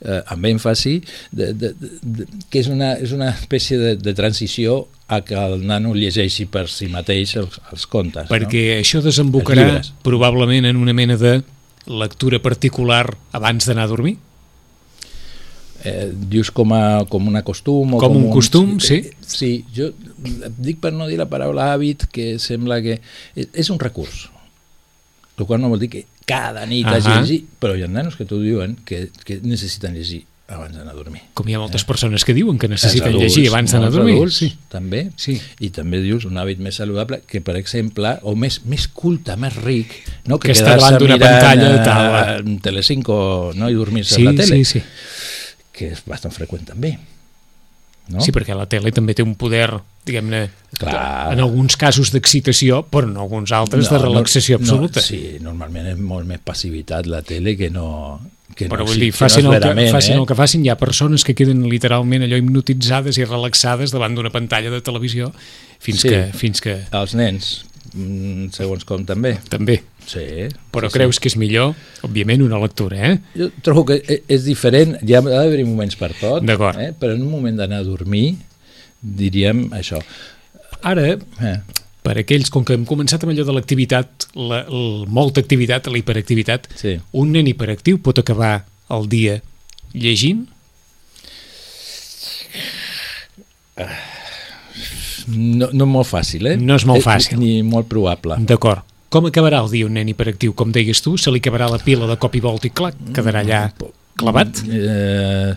eh, 0.00 0.22
amb 0.32 0.44
èmfasi, 0.48 0.94
de, 1.30 1.52
de, 1.52 1.74
de, 1.76 1.90
de, 2.02 2.26
que 2.50 2.58
és 2.64 2.68
una, 2.72 2.94
és 2.94 3.12
una 3.12 3.28
espècie 3.34 3.76
de, 3.78 3.96
de 4.00 4.14
transició 4.14 4.88
a 5.08 5.20
que 5.20 5.36
el 5.36 5.60
nano 5.66 5.92
llegeixi 5.94 6.46
per 6.50 6.64
si 6.72 6.88
mateix 6.88 7.36
els, 7.36 7.60
els 7.70 7.84
contes. 7.86 8.26
Perquè 8.32 8.64
no? 8.74 8.80
això 8.80 9.02
desembocarà 9.04 9.82
probablement 10.02 10.64
en 10.72 10.76
una 10.80 10.94
mena 10.96 11.18
de 11.20 11.42
lectura 11.86 12.40
particular 12.42 13.12
abans 13.36 13.66
d'anar 13.68 13.84
a 13.84 13.92
dormir? 13.92 14.16
Eh, 15.86 16.10
dius 16.30 16.50
com, 16.50 16.72
a, 16.74 17.04
com 17.08 17.28
un 17.30 17.38
costum 17.46 17.94
o 17.94 18.00
Com 18.02 18.16
un 18.18 18.28
costum, 18.34 18.76
sí. 18.82 19.00
Eh, 19.04 19.12
Sí, 19.26 19.50
jo 19.76 19.90
dic 20.58 20.78
per 20.82 20.92
no 20.96 21.06
dir 21.06 21.18
la 21.20 21.28
paraula 21.30 21.70
hàbit, 21.74 22.06
que 22.12 22.36
sembla 22.42 22.80
que... 22.82 23.00
És, 23.36 23.48
és 23.54 23.70
un 23.70 23.78
recurs. 23.82 24.28
El 25.36 25.44
qual 25.46 25.60
no 25.60 25.68
vol 25.68 25.82
dir 25.82 25.90
que 25.92 26.06
cada 26.26 26.64
nit 26.66 26.86
hagi 26.88 27.04
de 27.06 27.12
Ahà. 27.12 27.20
llegir, 27.22 27.42
però 27.60 27.76
hi 27.76 27.84
ha 27.84 27.90
nanos 27.90 28.16
que 28.16 28.24
t'ho 28.26 28.38
diuen 28.42 28.78
que, 28.88 29.10
que 29.26 29.36
necessiten 29.44 29.94
llegir 29.94 30.24
abans 30.48 30.76
d'anar 30.78 30.92
a 30.94 30.96
dormir. 30.96 31.20
Com 31.34 31.48
hi 31.50 31.56
ha 31.56 31.58
moltes 31.58 31.82
persones 31.84 32.22
que 32.24 32.32
diuen 32.34 32.54
que 32.62 32.68
necessiten 32.70 33.08
adults, 33.10 33.24
llegir 33.34 33.48
abans 33.50 33.72
d'anar 33.74 33.88
a 33.90 33.94
dormir. 33.96 34.14
Adults, 34.14 34.36
Sí. 34.38 34.48
també. 34.70 35.00
Sí. 35.18 35.34
I 35.58 35.70
també 35.74 35.98
dius 36.04 36.24
un 36.24 36.38
hàbit 36.38 36.62
més 36.62 36.78
saludable 36.78 37.18
que, 37.26 37.40
per 37.42 37.56
exemple, 37.58 38.12
o 38.22 38.36
més, 38.38 38.60
més 38.64 38.86
culte, 38.88 39.34
més 39.36 39.56
ric, 39.58 39.96
no? 40.30 40.38
Que 40.38 40.52
estar 40.54 40.76
quedar-se 40.76 40.84
davant 40.86 41.00
d'una 41.02 41.16
mirant, 41.18 41.34
pantalla 41.34 41.74
eh, 41.74 41.84
tal. 41.84 42.46
en 42.46 42.60
Telecinco 42.62 43.18
no? 43.58 43.68
i 43.68 43.74
dormir-se 43.74 44.14
Sí, 44.20 44.22
a 44.26 44.30
la 44.30 44.36
tele, 44.38 44.62
sí, 44.64 44.78
sí. 44.78 44.84
Que 45.76 45.92
és 45.92 46.02
bastant 46.08 46.32
freqüent 46.34 46.64
també. 46.72 46.96
No? 48.06 48.20
Sí, 48.22 48.30
perquè 48.30 48.54
la 48.54 48.68
tele 48.70 48.92
també 48.94 49.16
té 49.18 49.24
un 49.26 49.32
poder, 49.34 49.66
diguem-ne, 50.06 50.44
en 50.78 51.40
alguns 51.42 51.74
casos 51.80 52.12
d'excitació, 52.14 52.84
però 52.86 53.08
en 53.10 53.16
alguns 53.18 53.50
altres 53.56 53.90
de 53.90 53.98
relaxació 53.98 54.60
absoluta. 54.60 55.02
No, 55.02 55.06
sí, 55.08 55.20
normalment 55.42 55.88
és 55.90 55.98
molt 55.98 56.28
més 56.28 56.38
passivitat 56.46 57.08
la 57.10 57.22
tele 57.26 57.56
que 57.58 57.70
no... 57.74 57.88
Que 58.56 58.68
Però 58.70 58.84
no, 58.84 58.86
vull 58.88 59.02
dir, 59.02 59.10
que 59.10 59.18
facin, 59.18 59.44
no 59.44 59.52
el 59.52 59.60
que, 59.60 59.88
facin 59.90 60.14
eh? 60.14 60.20
el 60.20 60.26
que 60.30 60.36
facin, 60.38 60.62
hi 60.64 60.70
ha 60.70 60.76
persones 60.80 61.26
que 61.26 61.34
queden 61.36 61.64
literalment 61.68 62.22
allò 62.24 62.38
hipnotitzades 62.38 63.18
i 63.18 63.26
relaxades 63.26 63.90
davant 63.92 64.14
d'una 64.16 64.30
pantalla 64.32 64.70
de 64.72 64.78
televisió 64.86 65.32
fins, 65.82 66.00
Sí. 66.00 66.08
que, 66.08 66.20
fins 66.32 66.62
que... 66.64 66.76
Els 66.94 67.16
nens, 67.18 67.50
mm, 67.90 68.54
segons 68.54 68.86
com 68.88 69.02
també. 69.04 69.34
També. 69.50 69.80
Sí. 70.06 70.48
Però 70.70 70.86
sí, 70.88 70.94
creus 70.94 71.18
que 71.18 71.28
és 71.28 71.36
millor, 71.36 71.74
òbviament, 72.06 72.42
una 72.46 72.60
lectura, 72.62 72.96
eh? 73.12 73.16
Sí. 73.34 73.40
Jo 73.42 73.48
trobo 73.66 73.84
que 73.88 73.96
e- 74.06 74.22
és 74.28 74.44
diferent, 74.46 74.96
hi 75.02 75.14
ha, 75.14 75.18
ha 75.18 75.22
d'haver 75.42 75.64
moments 75.66 75.96
per 75.98 76.12
tot, 76.20 76.42
eh? 76.46 76.92
però 76.98 77.14
en 77.16 77.22
un 77.22 77.30
moment 77.30 77.56
d'anar 77.58 77.80
a 77.82 77.84
dormir, 77.88 78.36
diríem 79.02 79.66
això. 79.74 79.98
Ara, 80.82 81.16
Eh. 81.42 81.56
per 82.06 82.18
aquells, 82.18 82.50
com 82.54 82.64
que 82.64 82.74
hem 82.74 82.84
començat 82.86 83.24
amb 83.24 83.32
allò 83.32 83.44
de 83.44 83.52
l'activitat, 83.52 84.28
la, 84.38 84.60
el, 84.70 85.06
molta 85.08 85.40
activitat, 85.42 85.88
la 85.90 85.98
hiperactivitat, 85.98 86.68
Sí. 86.76 87.00
un 87.12 87.32
nen 87.32 87.46
hiperactiu 87.50 87.98
pot 87.98 88.18
acabar 88.18 88.64
el 88.88 89.08
dia 89.08 89.40
llegint? 89.92 90.46
No, 95.26 95.68
no 95.72 95.86
molt 95.90 96.06
fàcil, 96.06 96.46
eh? 96.52 96.56
No 96.56 96.76
és 96.78 96.84
molt 96.86 97.00
Eh, 97.00 97.04
fàcil. 97.04 97.38
Ni 97.40 97.62
molt 97.66 97.88
probable. 97.90 98.36
D'acord. 98.38 98.84
Com 99.12 99.28
acabarà 99.28 99.60
el 99.64 99.70
dia 99.70 99.86
un 99.86 99.94
nen 99.94 100.08
hiperactiu? 100.10 100.52
Com 100.58 100.72
deies 100.74 101.00
tu, 101.04 101.14
se 101.20 101.30
li 101.30 101.38
acabarà 101.42 101.68
la 101.70 101.78
pila 101.82 102.08
de 102.10 102.16
cop 102.20 102.34
i 102.34 102.40
volta 102.42 102.66
i 102.66 102.72
clac, 102.74 102.96
quedarà 103.14 103.44
allà 103.44 103.60
clavat? 104.18 104.62
Eh, 104.66 105.52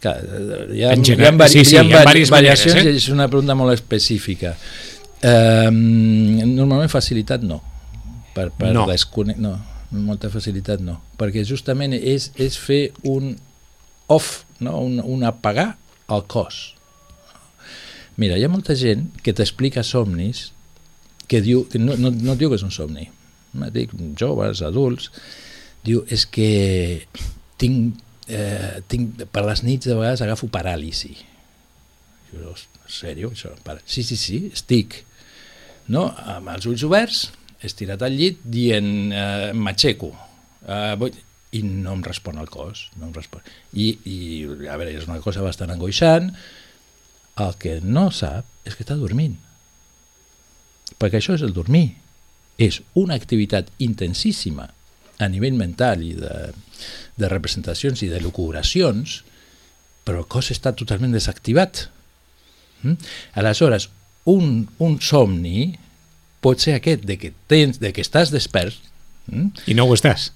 que, 0.00 0.10
hi 0.76 0.84
ha, 0.84 0.92
En 0.94 1.02
hi 1.02 1.14
ha, 1.16 1.30
vari, 1.32 1.50
sí, 1.50 1.64
sí, 1.64 1.74
hi 1.74 1.78
ha, 1.80 1.82
hi 1.82 1.92
ha 1.92 2.02
vari- 2.04 2.22
diverses 2.22 2.30
variacions 2.34 2.74
maneres, 2.76 2.92
eh? 2.94 3.02
és 3.02 3.08
una 3.14 3.26
pregunta 3.32 3.56
molt 3.58 3.74
específica. 3.74 4.54
Eh, 5.24 5.70
normalment 5.72 6.92
facilitat 6.92 7.42
no. 7.48 7.62
Per, 8.34 8.50
per 8.58 8.72
No. 8.76 8.86
descone... 8.90 9.34
no, 9.38 9.56
molta 9.94 10.28
facilitat 10.30 10.80
no. 10.82 10.98
Perquè 11.18 11.44
justament 11.46 11.92
és, 11.94 12.30
és 12.36 12.56
fer 12.58 12.88
un 13.06 13.34
off, 14.10 14.42
no? 14.60 14.78
un, 14.82 14.98
un 15.00 15.22
apagar 15.24 15.76
el 16.10 16.24
cos. 16.28 16.74
Mira, 18.18 18.36
hi 18.38 18.44
ha 18.44 18.50
molta 18.52 18.74
gent 18.78 19.08
que 19.22 19.32
t'explica 19.34 19.82
somnis 19.86 20.48
que 21.28 21.40
diu 21.44 21.64
que 21.70 21.78
no, 21.78 21.96
no, 22.00 22.10
no 22.10 22.36
diu 22.36 22.50
que 22.52 22.58
és 22.60 22.64
un 22.66 22.72
somni. 22.74 23.08
Dic, 23.74 23.92
joves, 24.18 24.62
adults, 24.66 25.10
diu, 25.86 26.02
és 26.10 26.24
que 26.26 26.48
tinc, 27.60 28.00
eh, 28.26 28.80
tinc, 28.90 29.22
per 29.30 29.44
les 29.46 29.62
nits 29.62 29.86
de 29.86 29.94
vegades 29.94 30.22
agafo 30.24 30.48
paràlisi. 30.50 31.12
Jo, 32.32 32.50
en 32.56 32.90
sèrio? 32.90 33.30
Això? 33.30 33.52
Para- 33.62 33.82
Sí, 33.86 34.02
sí, 34.02 34.16
sí, 34.18 34.40
estic 34.52 35.04
no? 35.88 36.08
amb 36.18 36.48
els 36.50 36.66
ulls 36.66 36.82
oberts, 36.88 37.28
estirat 37.62 38.02
al 38.02 38.16
llit, 38.18 38.40
dient 38.44 38.90
eh, 39.12 39.52
m'aixeco, 39.54 40.10
eh, 40.66 40.94
vull... 41.00 41.14
i 41.54 41.60
no 41.62 41.92
em 41.94 42.00
respon 42.02 42.40
el 42.42 42.48
cos. 42.50 42.88
No 42.98 43.06
em 43.06 43.12
respon. 43.14 43.38
I, 43.78 43.92
I, 44.10 44.16
a 44.66 44.74
veure, 44.74 44.90
és 44.98 45.04
una 45.06 45.20
cosa 45.22 45.44
bastant 45.44 45.70
angoixant. 45.70 46.32
El 47.38 47.52
que 47.62 47.76
no 47.84 48.08
sap 48.10 48.48
és 48.66 48.74
que 48.74 48.82
està 48.82 48.96
dormint. 48.98 49.36
Perquè 51.00 51.20
això 51.20 51.36
és 51.38 51.44
el 51.46 51.54
dormir. 51.56 51.96
És 52.60 52.80
una 52.94 53.16
activitat 53.18 53.70
intensíssima 53.82 54.68
a 55.18 55.28
nivell 55.30 55.56
mental 55.58 56.02
i 56.06 56.12
de, 56.18 56.52
de 57.18 57.30
representacions 57.30 58.02
i 58.02 58.10
de 58.10 58.20
locuracions, 58.22 59.22
però 60.04 60.22
el 60.22 60.28
cos 60.30 60.52
està 60.54 60.74
totalment 60.76 61.14
desactivat. 61.14 61.88
Mm? 62.82 62.98
Aleshores, 63.40 63.88
un, 64.30 64.66
un 64.82 64.98
somni 65.02 65.74
pot 66.44 66.60
ser 66.60 66.76
aquest 66.76 67.04
de 67.08 67.16
que, 67.20 67.32
tens, 67.48 67.80
de 67.80 67.92
que 67.96 68.04
estàs 68.04 68.32
despert, 68.34 68.76
mm? 69.30 69.66
I 69.72 69.76
no 69.78 69.88
ho 69.88 69.96
estàs. 69.96 70.30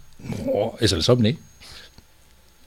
oh, 0.49 0.73
és 0.83 0.95
el 0.97 1.05
somni, 1.07 1.37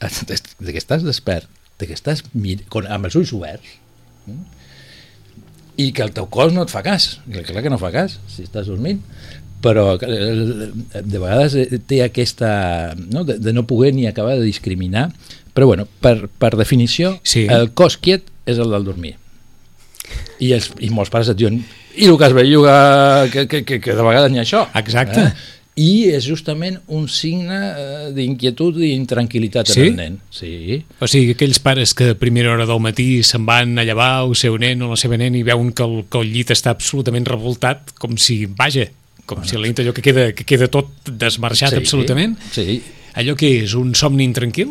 de 0.02 0.72
que 0.72 0.80
estàs 0.82 1.04
despert, 1.06 1.50
de 1.82 1.90
que 1.90 1.98
estàs 1.98 2.24
amb 2.24 3.08
els 3.10 3.18
ulls 3.18 3.34
oberts, 3.38 3.78
mm? 4.28 4.61
I 5.78 5.92
que 5.96 6.04
el 6.04 6.12
teu 6.16 6.28
cos 6.30 6.52
no 6.54 6.64
et 6.66 6.72
fa 6.74 6.82
cas, 6.84 7.20
clar 7.48 7.64
que 7.64 7.70
no 7.72 7.80
fa 7.82 7.92
cas 7.94 8.18
si 8.30 8.44
estàs 8.44 8.68
dormint, 8.68 9.00
però 9.62 9.96
eh, 10.02 10.72
de 11.06 11.20
vegades 11.22 11.56
eh, 11.56 11.80
té 11.88 12.02
aquesta 12.04 12.94
no? 12.98 13.24
De, 13.24 13.38
de 13.40 13.54
no 13.54 13.68
poder 13.70 13.94
ni 13.94 14.08
acabar 14.10 14.36
de 14.40 14.44
discriminar 14.48 15.12
però 15.54 15.68
bueno, 15.68 15.86
per, 16.02 16.30
per 16.40 16.56
definició 16.58 17.20
Sí. 17.24 17.46
el 17.50 17.72
cos 17.78 17.98
quiet 18.02 18.24
és 18.50 18.58
el 18.58 18.72
del 18.74 18.86
dormir 18.88 19.16
i, 20.42 20.52
els, 20.56 20.72
i 20.82 20.90
molts 20.90 21.12
pares 21.14 21.30
et 21.32 21.38
diuen 21.40 21.62
i 21.96 22.08
el 22.08 22.18
que 22.18 22.28
es 22.30 22.34
belluga 22.36 22.76
que, 23.32 23.46
que, 23.48 23.64
que, 23.68 23.80
que 23.84 23.96
de 23.96 24.04
vegades 24.06 24.32
n'hi 24.32 24.42
ha 24.42 24.46
això 24.48 24.66
Exacte. 24.82 25.28
eh? 25.30 25.34
I 25.80 26.10
és 26.12 26.26
justament 26.28 26.78
un 26.92 27.06
signe 27.08 27.56
eh, 27.56 28.10
d'inquietud 28.16 28.76
i 28.84 28.90
intranquil·litat 28.98 29.70
Sí? 29.72 29.86
en 29.86 29.88
el 29.88 29.96
nen 29.96 30.18
sí, 30.30 30.82
O 31.00 31.08
sigui, 31.08 31.32
aquells 31.32 31.62
pares 31.64 31.94
que 31.96 32.10
a 32.12 32.18
primera 32.20 32.52
hora 32.52 32.66
del 32.68 32.82
matí 32.84 33.24
se'n 33.24 33.46
van 33.48 33.78
a 33.80 33.86
llevar 33.88 34.26
el 34.26 34.36
seu 34.36 34.58
nen 34.60 34.82
o 34.84 34.90
la 34.92 34.98
seva 35.00 35.16
nena 35.18 35.40
i 35.40 35.44
veuen 35.48 35.72
que 35.72 35.84
el, 35.88 36.02
que 36.12 36.20
el 36.20 36.32
llit 36.34 36.52
està 36.52 36.74
absolutament 36.76 37.26
revoltat, 37.30 37.94
com 37.98 38.18
si, 38.20 38.46
vaja, 38.46 38.90
com 39.26 39.46
si 39.48 39.56
a 39.56 39.62
la 39.62 39.68
nit 39.72 39.80
allò 39.80 39.94
que 39.96 40.04
queda, 40.04 40.32
que 40.36 40.44
queda 40.44 40.68
tot 40.68 40.92
desmarxat 41.08 41.72
sí, 41.78 41.80
absolutament. 41.86 42.36
sí, 42.52 42.82
Allò 43.12 43.34
que 43.36 43.50
és 43.66 43.74
un 43.76 43.90
somni 43.94 44.24
intranquil? 44.24 44.70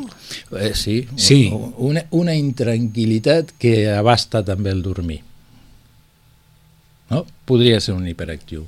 Eh, 0.57 0.71
sí, 0.73 1.03
Sí. 1.17 1.51
Una, 1.53 2.07
una 2.17 2.33
intranquil·litat 2.33 3.51
que 3.61 3.91
abasta 3.93 4.41
també 4.43 4.71
el 4.73 4.81
dormir. 4.81 5.19
No? 7.11 7.27
Podria 7.45 7.81
ser 7.85 7.93
un 7.99 8.07
hiperactiu. 8.09 8.65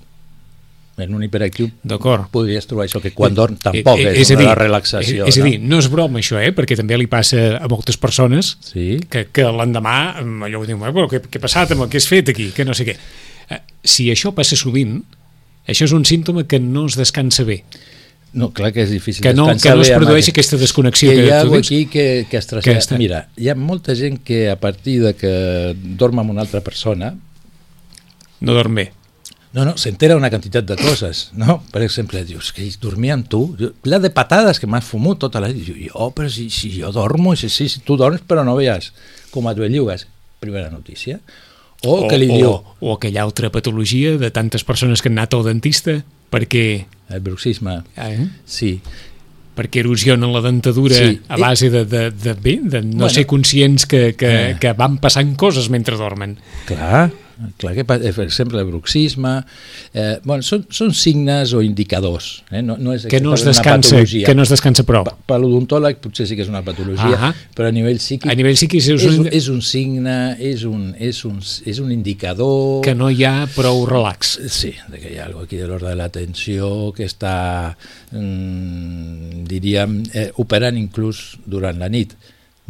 En 0.99 1.15
un 1.15 1.23
hiperactiu 1.25 1.71
podries 2.31 2.67
trobar 2.69 2.85
això, 2.85 3.01
que 3.01 3.13
quan 3.17 3.33
dorm 3.35 3.57
tampoc 3.57 3.99
Eh, 3.99 4.11
eh, 4.11 4.21
és, 4.21 4.31
a 4.31 4.35
una 4.37 4.43
dir, 4.51 4.59
relaxació. 4.59 5.25
És, 5.27 5.37
és 5.37 5.43
a 5.43 5.47
dir, 5.47 5.59
no 5.61 5.79
és 5.79 5.89
broma 5.89 6.19
això, 6.21 6.37
eh? 6.39 6.53
perquè 6.53 6.77
també 6.77 6.99
li 6.99 7.07
passa 7.07 7.57
a 7.57 7.67
moltes 7.69 7.97
persones 7.97 8.57
no? 8.61 8.67
Sí, 8.69 9.01
que, 9.09 9.27
que 9.33 9.43
l'endemà 9.43 10.21
mm, 10.23 10.43
allò 10.45 10.61
ho 10.61 10.67
diuen, 10.67 10.83
"Eh, 10.85 10.93
però 10.93 11.09
què, 11.09 11.23
què 11.31 11.39
ha 11.41 11.47
passat 11.47 11.73
amb 11.73 11.83
el 11.83 11.89
que 11.89 11.97
has 11.97 12.07
fet 12.07 12.29
aquí, 12.29 12.51
que 12.53 12.65
no 12.69 12.75
sé 12.75 12.85
què. 12.85 12.97
Eh, 13.51 13.61
Si 13.83 14.11
això 14.13 14.35
passa 14.35 14.55
sovint, 14.55 15.03
això 15.67 15.85
és 15.89 15.93
un 15.93 16.05
símptoma 16.05 16.45
que 16.47 16.61
no 16.61 16.85
es 16.87 16.95
descansa 16.97 17.43
bé, 17.45 17.65
no, 18.35 18.51
clar 18.53 18.71
que 18.73 18.83
és 18.83 18.91
difícil 18.91 19.23
que 19.23 19.33
no, 19.35 19.47
que 19.47 19.71
no 19.75 19.81
es 19.83 19.91
amb 19.91 19.97
produeix 20.05 20.25
aquest- 20.29 20.33
aquesta 20.37 20.57
desconnexió 20.59 21.11
que 21.11 21.17
que, 21.17 21.27
hi 21.27 21.31
ha 21.31 21.43
tu 21.43 21.51
dius. 21.53 21.67
aquí 21.67 21.87
que, 21.87 22.27
que 22.31 22.37
es 22.37 22.47
Que 22.47 22.77
està- 22.77 22.99
Mira, 22.99 23.29
hi 23.37 23.49
ha 23.49 23.55
molta 23.55 23.95
gent 23.95 24.23
que 24.23 24.49
a 24.51 24.57
partir 24.57 25.03
de 25.03 25.15
que 25.15 25.75
dorm 25.97 26.19
amb 26.21 26.31
una 26.31 26.43
altra 26.43 26.61
persona 26.61 27.15
No 28.41 28.55
dorm 28.55 28.75
bé. 28.75 28.93
No, 29.53 29.67
no, 29.69 29.75
s'entera 29.77 30.17
una 30.17 30.31
quantitat 30.33 30.65
de 30.65 30.77
coses, 30.81 31.27
no? 31.37 31.59
Per 31.73 31.83
exemple, 31.85 32.23
dius, 32.25 32.53
que 32.57 32.65
dormia 32.81 33.13
amb 33.19 33.27
tu, 33.29 33.43
la 33.85 33.99
de 34.01 34.09
patades 34.09 34.59
que 34.59 34.67
m'has 34.67 34.85
fumut 34.89 35.19
tota 35.21 35.43
la 35.45 35.51
nit, 35.53 35.67
jo, 35.69 35.91
oh, 35.93 36.11
però 36.17 36.31
si, 36.33 36.47
si 36.49 36.71
jo 36.81 36.89
dormo, 36.95 37.35
si, 37.37 37.51
si, 37.53 37.69
si 37.69 37.81
tu 37.85 37.99
dorms 38.01 38.25
però 38.27 38.47
no 38.49 38.57
veies 38.57 38.93
com 39.31 39.49
et 39.51 39.61
bellugues, 39.61 40.07
primera 40.41 40.71
notícia, 40.73 41.21
o, 41.85 42.07
que 42.09 42.17
li 42.17 42.31
o, 42.31 42.37
diu, 42.39 42.51
o 42.81 42.95
aquella 42.97 43.23
altra 43.27 43.51
patologia 43.53 44.17
de 44.17 44.31
tantes 44.33 44.65
persones 44.65 45.03
que 45.03 45.11
han 45.13 45.19
anat 45.19 45.35
al 45.37 45.45
dentista 45.45 45.99
perquè, 46.33 46.87
el 47.13 47.21
bruxisme, 47.21 47.83
eh, 48.01 48.29
sí, 48.49 48.79
perquè 49.53 49.83
erosionen 49.83 50.33
la 50.33 50.41
dentadura 50.41 50.97
Sí. 50.97 51.19
a 51.29 51.37
base 51.37 51.69
de, 51.69 51.85
de, 51.85 52.07
de, 52.11 52.33
bé, 52.33 52.55
de 52.63 52.81
no 52.81 53.05
Bueno. 53.05 53.11
ser 53.11 53.27
conscients 53.27 53.85
que, 53.85 54.15
que, 54.17 54.31
Eh. 54.53 54.57
que 54.59 54.73
van 54.73 54.97
passant 54.97 55.37
coses 55.37 55.69
mentre 55.69 55.99
dormen. 56.01 56.39
clar, 56.65 57.11
clar 57.59 57.75
que, 57.75 57.83
eh, 57.83 58.13
per 58.13 58.25
exemple, 58.25 58.61
el 58.61 58.67
bruxisme, 58.67 59.33
eh, 59.93 60.19
bueno, 60.25 60.45
són, 60.47 60.65
són 60.71 60.93
signes 60.95 61.53
o 61.57 61.63
indicadors, 61.63 62.43
eh? 62.51 62.63
no, 62.63 62.77
no 62.79 62.95
és 62.95 63.07
Que 63.11 63.21
no 63.21 63.35
es 63.35 63.45
descansa, 63.45 64.03
que 64.05 64.35
no 64.35 64.45
es 64.47 64.53
descansa 64.53 64.85
prou. 64.89 65.07
Per 65.27 65.39
l'odontòleg 65.43 66.01
potser 66.03 66.27
sí 66.29 66.39
que 66.39 66.45
és 66.47 66.51
una 66.53 66.63
patologia, 66.67 67.17
Ahà. 67.19 67.33
però 67.57 67.71
a 67.71 67.75
nivell 67.75 67.99
psíquic 68.01 68.31
A 68.31 68.37
nivell 68.39 68.57
psíquic 68.59 68.83
és, 68.83 69.07
un, 69.09 69.27
és 69.33 69.49
un 69.53 69.63
signe, 69.65 70.19
és 70.39 70.65
un, 70.69 70.93
és 70.99 71.25
un, 71.29 71.41
és 71.41 71.83
un 71.83 71.93
indicador... 71.95 72.83
que 72.87 72.95
no 72.99 73.11
hi 73.11 73.25
ha 73.29 73.49
prou 73.55 73.85
relax. 73.89 74.37
Sí, 74.53 74.75
de 74.93 75.03
que 75.03 75.13
hi 75.15 75.19
ha 75.19 75.27
algo 75.27 75.45
aquí 75.47 75.61
de 75.61 75.69
l'ordre 75.71 75.93
de 75.93 75.99
l'atenció 75.99 76.93
que 76.97 77.07
està, 77.09 77.75
mm, 78.13 79.45
diríem, 79.51 80.03
eh, 80.13 80.31
operant 80.43 80.79
inclús 80.79 81.39
durant 81.47 81.79
la 81.81 81.91
nit. 81.93 82.15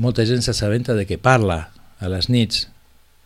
Molta 0.02 0.24
gent 0.26 0.42
s'assabenta 0.44 0.96
de 0.96 1.06
que 1.06 1.20
parla 1.20 1.66
a 2.00 2.10
les 2.10 2.28
nits. 2.32 2.66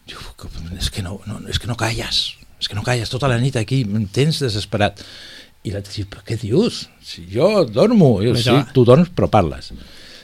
Diu, 0.07 0.19
"Que- 0.39 0.49
és 0.79 0.91
que 0.91 1.03
no, 1.03 1.21
no, 1.27 1.41
és 1.49 1.59
que 1.59 1.67
no 1.67 1.77
calles, 1.77 2.35
és 2.61 2.69
que 2.69 2.75
no 2.75 2.83
calles 2.83 3.11
tota 3.11 3.29
la 3.29 3.39
nit 3.39 3.57
aquí, 3.57 3.83
em 3.83 4.07
tens 4.07 4.39
desesperat. 4.41 5.01
I 5.67 5.73
l'altre 5.73 5.93
diu, 5.97 6.07
però 6.07 6.23
què 6.23 6.39
dius? 6.39 6.89
Si 7.03 7.27
jo 7.33 7.65
dormo, 7.65 8.21
jo, 8.23 8.35
sí, 8.37 8.51
tu 8.73 8.85
dorms 8.85 9.09
però 9.11 9.29
parles. 9.29 9.73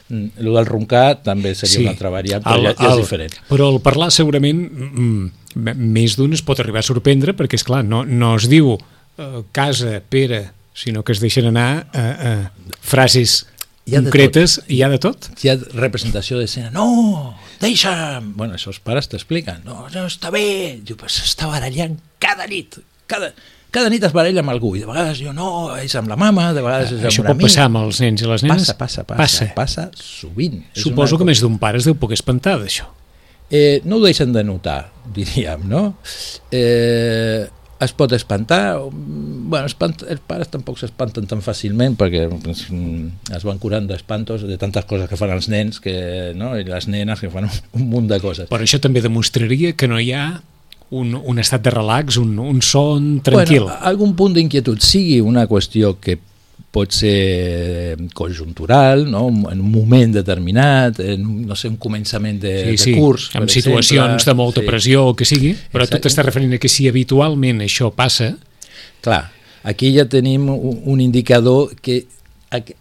Mm, 0.09 0.29
El 0.39 0.53
del 0.55 0.67
roncar 0.67 1.23
també 1.23 1.55
seria 1.55 1.81
una 1.81 1.91
altra 1.91 2.11
variant, 2.11 2.45
però 2.45 2.55
El- 2.57 2.63
ja, 2.67 2.75
ja 2.79 2.87
és 2.87 2.93
el- 2.93 2.99
diferent. 3.01 3.33
Però 3.49 3.73
el 3.75 3.81
parlar 3.81 4.11
segurament 4.13 4.71
mm, 4.71 5.31
m- 5.57 5.75
més 5.75 6.17
d'un 6.17 6.33
es 6.33 6.43
pot 6.43 6.61
arribar 6.61 6.79
a 6.81 6.83
sorprendre 6.87 7.35
perquè, 7.35 7.55
és 7.55 7.65
clar 7.65 7.83
no, 7.85 8.05
no 8.05 8.37
es 8.37 8.47
diu 8.49 8.75
eh, 9.19 9.43
casa, 9.53 10.01
Pere, 10.09 10.51
sinó 10.75 11.03
que 11.03 11.13
es 11.13 11.21
deixen 11.21 11.47
anar 11.47 11.87
eh, 11.93 12.17
eh, 12.21 12.49
frases 12.81 13.47
Hi 13.85 13.97
ha 13.97 14.03
concretes 14.03 14.61
i 14.69 14.77
hi 14.77 14.83
ha 14.83 14.89
de 14.89 14.99
tot. 14.99 15.29
hi 15.43 15.49
ha 15.49 15.57
representació 15.75 16.39
d'escena, 16.39 16.71
no, 16.71 17.37
deixa'm! 17.63 18.33
Bueno, 18.37 18.59
això 18.59 18.73
els 18.73 18.81
pares 18.85 19.09
t'expliquen, 19.13 19.63
no, 19.67 19.87
no, 19.95 20.07
està 20.11 20.33
bé, 20.35 20.45
diu, 20.83 20.99
però 21.01 21.11
s'està 21.13 21.49
barallant 21.51 21.97
cada 22.23 22.47
nit, 22.51 22.81
cada, 23.11 23.33
cada 23.73 23.89
nit 23.93 24.05
es 24.05 24.13
baralla 24.13 24.43
amb 24.45 24.53
algú, 24.53 24.75
i 24.77 24.83
de 24.83 24.89
vegades 24.91 25.23
diu, 25.23 25.33
no, 25.37 25.71
és 25.81 25.95
amb 25.99 26.11
la 26.13 26.19
mama, 26.21 26.51
de 26.57 26.65
vegades 26.65 26.93
és 26.93 27.01
amb 27.01 27.11
Això 27.13 27.25
pot 27.25 27.37
amic. 27.37 27.47
passar 27.49 27.69
amb 27.71 27.81
els 27.85 28.03
nens 28.05 28.25
i 28.25 28.29
les 28.29 28.45
nenes? 28.45 28.67
Passa, 28.69 28.77
passa, 28.77 29.07
passa, 29.09 29.47
passa, 29.55 29.87
passa 29.89 29.89
sovint. 29.97 30.61
Suposo 30.77 31.17
una 31.17 31.23
que 31.25 31.31
més 31.33 31.41
d'un 31.45 31.57
pare 31.63 31.81
es 31.81 31.89
deu 31.89 31.97
poder 31.99 32.19
espantar 32.21 32.59
d'això. 32.61 32.91
Eh, 33.53 33.81
no 33.85 33.99
ho 33.99 34.05
deixen 34.05 34.33
de 34.33 34.43
notar, 34.49 34.87
diríem, 35.13 35.67
no? 35.69 35.83
Eh, 36.51 37.45
es 37.85 37.93
pot 37.97 38.13
espantar, 38.15 38.79
mm, 38.79 39.51
bueno, 39.51 39.69
espant, 39.71 39.97
els 40.09 40.23
pares 40.27 40.51
tampoc 40.53 40.79
s'espanten 40.81 41.27
tan 41.31 41.43
fàcilment 41.45 41.97
perquè 42.01 42.25
pues, 42.31 42.65
mm, 42.71 43.35
es 43.37 43.45
van 43.49 43.61
curant 43.63 43.89
d'espantos 43.91 44.47
de 44.49 44.59
tantes 44.61 44.87
coses 44.89 45.11
que 45.11 45.19
fan 45.19 45.35
els 45.35 45.51
nens 45.53 45.83
que, 45.83 46.33
no? 46.39 46.55
i 46.59 46.65
les 46.69 46.89
nenes 46.89 47.21
que 47.21 47.31
fan 47.33 47.51
un, 47.51 47.61
un 47.81 47.89
munt 47.91 48.09
de 48.11 48.21
coses. 48.23 48.49
Però 48.53 48.65
això 48.65 48.81
també 48.83 49.05
demostraria 49.05 49.75
que 49.77 49.91
no 49.91 50.01
hi 50.01 50.13
ha 50.17 50.27
un, 50.93 51.15
un 51.17 51.39
estat 51.41 51.65
de 51.65 51.73
relax, 51.73 52.19
un, 52.21 52.37
un 52.39 52.61
son 52.63 53.21
tranquil. 53.25 53.65
Bueno, 53.65 53.79
algun 53.89 54.13
punt 54.17 54.37
d'inquietud, 54.37 54.83
sigui 54.85 55.21
una 55.25 55.47
qüestió 55.49 55.97
que 56.01 56.19
pot 56.73 56.91
ser 56.97 57.99
conjuntural, 58.17 59.05
no? 59.11 59.27
en 59.53 59.61
un 59.61 59.71
moment 59.71 60.15
determinat, 60.15 60.99
en 61.05 61.47
no 61.47 61.55
sé, 61.57 61.69
un 61.69 61.77
començament 61.77 62.39
de, 62.41 62.55
sí, 62.73 62.79
sí, 62.79 62.93
de 62.95 62.99
curs. 62.99 63.29
per 63.35 63.45
situacions 63.51 64.15
exemple. 64.15 64.31
de 64.33 64.35
molta 64.39 64.61
Sí. 64.63 64.67
pressió 64.67 65.07
o 65.11 65.15
que 65.15 65.27
sigui, 65.29 65.53
però 65.71 65.85
tu 65.85 65.97
Exacte. 65.99 66.09
t'estàs 66.09 66.25
referint 66.25 66.55
a 66.55 66.59
que 66.59 66.69
si 66.73 66.89
habitualment 66.89 67.61
això 67.61 67.93
passa, 67.95 68.37
Clar, 69.03 69.33
aquí 69.65 69.93
ja 69.97 70.05
tenim 70.09 70.49
un, 70.49 70.81
un 70.87 71.01
indicador 71.01 71.75
que 71.83 72.07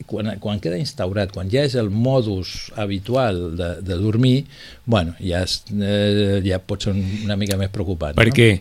quan, 0.05 0.27
quan 0.39 0.59
queda 0.61 0.77
instaurat, 0.77 1.31
quan 1.33 1.49
ja 1.49 1.63
és 1.65 1.73
el 1.75 1.89
modus 1.89 2.71
habitual 2.77 3.55
de, 3.57 3.69
de 3.81 3.95
dormir, 3.97 4.45
bueno, 4.85 5.15
ja, 5.19 5.41
és, 5.43 5.63
eh, 5.81 6.41
ja 6.45 6.59
pot 6.59 6.83
ser 6.83 6.93
un- 6.93 7.21
una 7.25 7.35
mica 7.35 7.57
més 7.57 7.69
preocupant. 7.73 8.15
perquè 8.15 8.59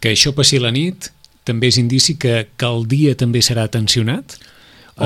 que 0.00 0.12
això 0.12 0.34
passi 0.34 0.58
la 0.60 0.70
nit 0.70 1.08
també 1.44 1.68
és 1.68 1.78
indici 1.78 2.16
que, 2.18 2.48
que 2.56 2.66
el 2.66 2.84
dia 2.86 3.14
també 3.16 3.40
serà 3.40 3.68
tensionat? 3.70 4.36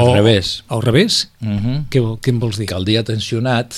Al 0.01 0.13
revés. 0.15 0.65
Al 0.69 0.83
revés? 0.83 1.31
Uh 1.41 1.47
-huh. 1.49 1.85
Què, 1.91 2.01
què 2.21 2.29
em 2.31 2.39
vols 2.41 2.59
dir? 2.59 2.67
Que 2.67 2.75
el 2.75 2.85
dia 2.85 3.03
tensionat 3.05 3.75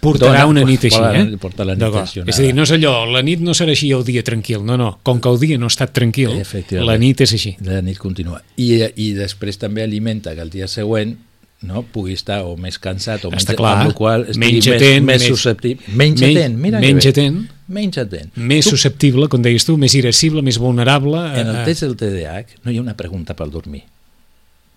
Portarà 0.00 0.42
dona- 0.42 0.46
una 0.46 0.64
nit 0.64 0.84
així, 0.84 0.96
eh? 0.96 1.36
Porta 1.38 1.64
la 1.64 1.74
nit 1.74 1.92
tensionada. 1.92 2.30
És 2.30 2.38
a 2.38 2.42
dir, 2.42 2.54
no 2.54 2.62
és 2.62 2.70
allò, 2.72 3.04
la 3.10 3.22
nit 3.22 3.40
no 3.40 3.50
serà 3.52 3.70
així 3.70 3.90
el 3.90 4.04
dia 4.04 4.22
tranquil, 4.22 4.64
no, 4.64 4.76
no. 4.76 4.98
Com 5.02 5.20
que 5.20 5.28
el 5.28 5.38
dia 5.40 5.58
no 5.58 5.66
ha 5.66 5.68
estat 5.68 5.92
tranquil, 5.92 6.30
la 6.70 6.96
nit 6.98 7.20
és 7.20 7.32
així. 7.32 7.56
La 7.60 7.80
nit 7.82 7.98
continua. 7.98 8.42
I, 8.56 8.82
I 8.96 9.12
després 9.14 9.58
també 9.58 9.82
alimenta 9.82 10.34
que 10.34 10.40
el 10.40 10.50
dia 10.50 10.66
següent 10.68 11.16
no, 11.60 11.82
pugui 11.82 12.12
estar 12.12 12.44
o 12.44 12.56
més 12.56 12.78
cansat 12.78 13.24
o 13.24 13.30
menys, 13.30 13.42
Està 13.42 13.56
clar. 13.56 13.78
amb 13.78 13.88
la 13.88 13.94
qual 13.94 14.26
Menys 14.36 14.66
més, 14.68 14.76
atent, 14.76 15.04
més 15.04 15.20
més- 15.22 15.28
susceptible. 15.28 15.82
Menys 15.88 16.20
menys- 16.20 16.36
atent, 16.36 16.56
mira 16.56 16.80
que 16.80 16.86
menys 16.86 17.04
bé. 17.04 17.10
atent. 17.10 17.50
Menys 17.66 17.98
atent. 17.98 18.30
Més 18.36 18.64
Tu, 18.64 18.70
susceptible, 18.70 19.28
com 19.28 19.42
deies 19.42 19.64
tu, 19.64 19.76
més 19.76 19.92
irascible, 19.94 20.40
més 20.42 20.56
vulnerable. 20.58 21.18
en 21.40 21.48
el 21.48 21.56
eh, 21.56 21.64
test 21.64 21.82
del 21.82 21.96
TDAH 21.96 22.46
no 22.62 22.70
hi 22.70 22.76
ha 22.78 22.80
una 22.80 22.94
pregunta 22.96 23.34
per 23.34 23.50
dormir. 23.50 23.82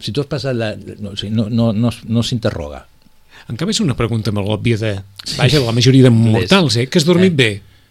Si 0.01 0.11
tu 0.11 0.21
has 0.21 0.27
passat 0.27 0.55
la... 0.57 0.73
No, 0.99 1.13
no, 1.29 1.47
no, 1.49 1.71
no, 1.73 1.89
no 2.07 2.23
s'interroga. 2.23 2.85
En 3.49 3.57
canvi, 3.57 3.73
és 3.73 3.79
una 3.81 3.95
pregunta 3.97 4.31
molt 4.33 4.49
òbvia 4.49 4.77
de... 4.77 4.95
Vaja, 5.37 5.59
la 5.61 5.71
majoria 5.73 6.03
de 6.03 6.11
mortals, 6.13 6.77
eh? 6.77 6.87
Que 6.89 6.99
has 7.01 7.05
dormit 7.05 7.31
Eh. 7.33 7.35
bé. 7.35 7.49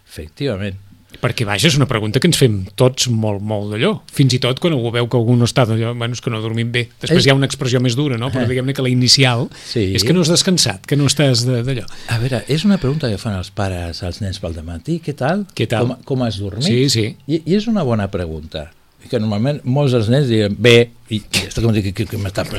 Efectivament. 0.09 0.77
Perquè, 1.21 1.45
vaja, 1.45 1.67
és 1.69 1.75
una 1.77 1.89
pregunta 1.91 2.21
que 2.23 2.29
ens 2.31 2.39
fem 2.39 2.61
tots 2.79 3.09
molt, 3.11 3.43
molt 3.45 3.73
d'allò. 3.73 3.91
Fins 4.15 4.33
i 4.33 4.39
tot 4.41 4.61
quan 4.63 4.73
algú 4.73 4.93
veu 4.95 5.09
que 5.11 5.19
algú 5.19 5.35
no 5.37 5.45
està 5.45 5.67
d'allò, 5.69 5.91
bueno, 5.99 6.15
és 6.15 6.23
que 6.23 6.31
no 6.31 6.39
ha 6.39 6.41
dormit 6.41 6.71
bé. 6.73 6.85
Després 7.03 7.19
És- 7.19 7.27
hi 7.27 7.31
ha 7.31 7.35
una 7.35 7.49
expressió 7.51 7.81
més 7.83 7.97
dura, 7.99 8.17
no? 8.17 8.31
Però 8.31 8.45
Eh. 8.47 8.49
diguem-ne 8.49 8.73
que 8.73 8.81
la 8.87 8.89
inicial 8.89 9.49
Sí. 9.67 9.91
és 9.95 10.05
que 10.05 10.15
no 10.15 10.23
has 10.23 10.29
descansat, 10.31 10.87
que 10.87 10.97
no 10.97 11.05
estàs 11.11 11.45
de- 11.45 11.63
d'allò. 11.67 11.85
A 12.09 12.19
veure, 12.19 12.45
és 12.49 12.65
una 12.65 12.79
pregunta 12.79 13.11
que 13.11 13.19
fan 13.19 13.35
els 13.37 13.51
pares 13.51 14.03
als 14.03 14.21
nens 14.23 14.39
pel 14.39 14.55
matí. 14.65 15.01
Què 15.05 15.15
tal? 15.15 15.47
Què 15.55 15.67
tal? 15.69 15.89
Com, 15.89 15.97
com 16.05 16.23
has 16.23 16.39
dormit? 16.39 16.63
Sí, 16.65 16.89
sí. 16.89 17.17
I, 17.27 17.43
I 17.45 17.57
és 17.57 17.67
una 17.67 17.83
bona 17.83 18.09
pregunta. 18.09 18.71
Que 19.09 19.19
normalment 19.19 19.61
molts 19.65 19.95
dels 19.97 20.11
nens 20.13 20.29
diuen 20.29 20.57
bé, 20.59 20.91
i, 21.11 21.23
esto 21.47 21.63
com 21.65 21.73
que, 21.75 21.93
que, 21.93 22.07
que 22.07 22.19
m'estàs 22.21 22.51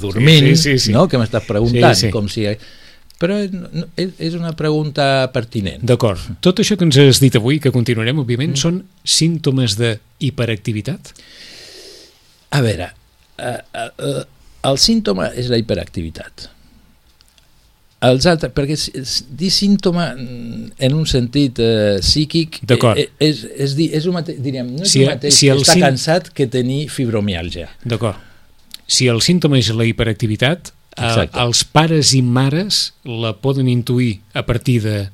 dormint, 0.00 0.46
Sí, 0.54 0.56
sí, 0.56 0.78
sí. 0.86 0.94
no? 0.96 1.06
que 1.08 1.20
m'estàs 1.20 1.44
preguntant, 1.46 1.94
Sí, 1.94 2.08
sí. 2.08 2.14
com 2.14 2.28
si... 2.32 2.46
Però 3.20 3.36
és, 3.36 4.14
és 4.16 4.34
una 4.38 4.54
pregunta 4.56 5.28
pertinent. 5.34 5.82
D'acord. 5.84 6.22
Tot 6.40 6.62
això 6.62 6.78
que 6.80 6.86
ens 6.88 6.96
has 7.02 7.20
dit 7.20 7.34
avui, 7.36 7.58
que 7.60 7.68
continuarem, 7.74 8.22
òbviament, 8.22 8.54
són 8.56 8.78
símptomes 9.04 9.76
de 9.76 9.98
hiperactivitat? 10.24 11.12
A 12.56 12.62
veure, 12.64 12.88
eh, 13.36 13.58
eh, 13.84 14.22
el 14.70 14.80
símptoma 14.80 15.28
és 15.36 15.52
la 15.52 15.60
hiperactivitat. 15.60 16.48
Els 18.00 18.24
altres, 18.24 18.52
perquè 18.56 18.76
dir 19.36 19.50
símptoma 19.52 20.14
mm, 20.14 20.70
en 20.86 20.94
un 20.96 21.04
sentit 21.06 21.58
eh, 21.60 21.98
psíquic 22.00 22.62
D'acord. 22.64 22.96
eh, 22.96 23.10
és, 23.20 23.42
és, 23.60 23.74
dir, 23.76 23.90
és 23.98 24.06
un 24.08 24.14
mate, 24.16 24.38
diríem, 24.40 24.70
no 24.72 24.86
és 24.86 24.94
Si- 24.94 25.02
el 25.04 25.10
mateix 25.12 25.34
si 25.36 25.50
el 25.52 25.60
estar 25.60 25.74
sim- 25.76 25.84
cansat 25.84 26.30
que 26.32 26.46
tenir 26.48 26.86
fibromiàlgia. 26.88 27.68
D'acord. 27.84 28.16
Si 28.88 29.06
el 29.12 29.20
símptoma 29.20 29.58
és 29.60 29.68
la 29.76 29.84
hiperactivitat, 29.84 30.72
eh, 30.96 31.28
els 31.44 31.60
pares 31.68 32.14
i 32.16 32.22
mares 32.22 32.94
la 33.04 33.34
poden 33.36 33.68
intuir 33.68 34.20
a 34.32 34.46
partir 34.46 34.80
de... 34.82 35.08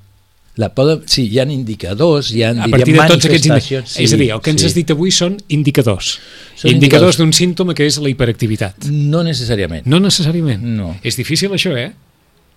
La 0.56 0.70
poden, 0.72 1.02
sí, 1.04 1.26
hi 1.28 1.36
ha 1.38 1.44
indicadors, 1.52 2.30
hi 2.32 2.40
ha 2.46 2.54
A 2.64 2.68
partir 2.72 2.94
de 2.94 3.02
tots 3.10 3.26
aquests... 3.26 3.44
indi- 3.44 3.50
manifestacions. 3.52 3.98
és 4.00 4.14
a 4.14 4.16
dir, 4.16 4.30
el 4.32 4.40
que 4.40 4.54
ens 4.54 4.62
sí. 4.62 4.70
has 4.70 4.74
dit 4.78 4.88
avui 4.94 5.10
són 5.12 5.34
indicadors. 5.52 6.14
Són 6.56 6.70
indicadors 6.70 7.18
d'un 7.18 7.34
símptoma 7.36 7.74
que 7.76 7.84
és 7.84 7.98
la 8.00 8.08
hiperactivitat. 8.08 8.86
No 8.88 9.20
necessàriament. 9.26 9.84
No 9.84 9.98
necessàriament. 10.00 10.62
No. 10.78 10.94
És 11.04 11.18
difícil 11.20 11.50
això, 11.52 11.74
eh? 11.76 11.90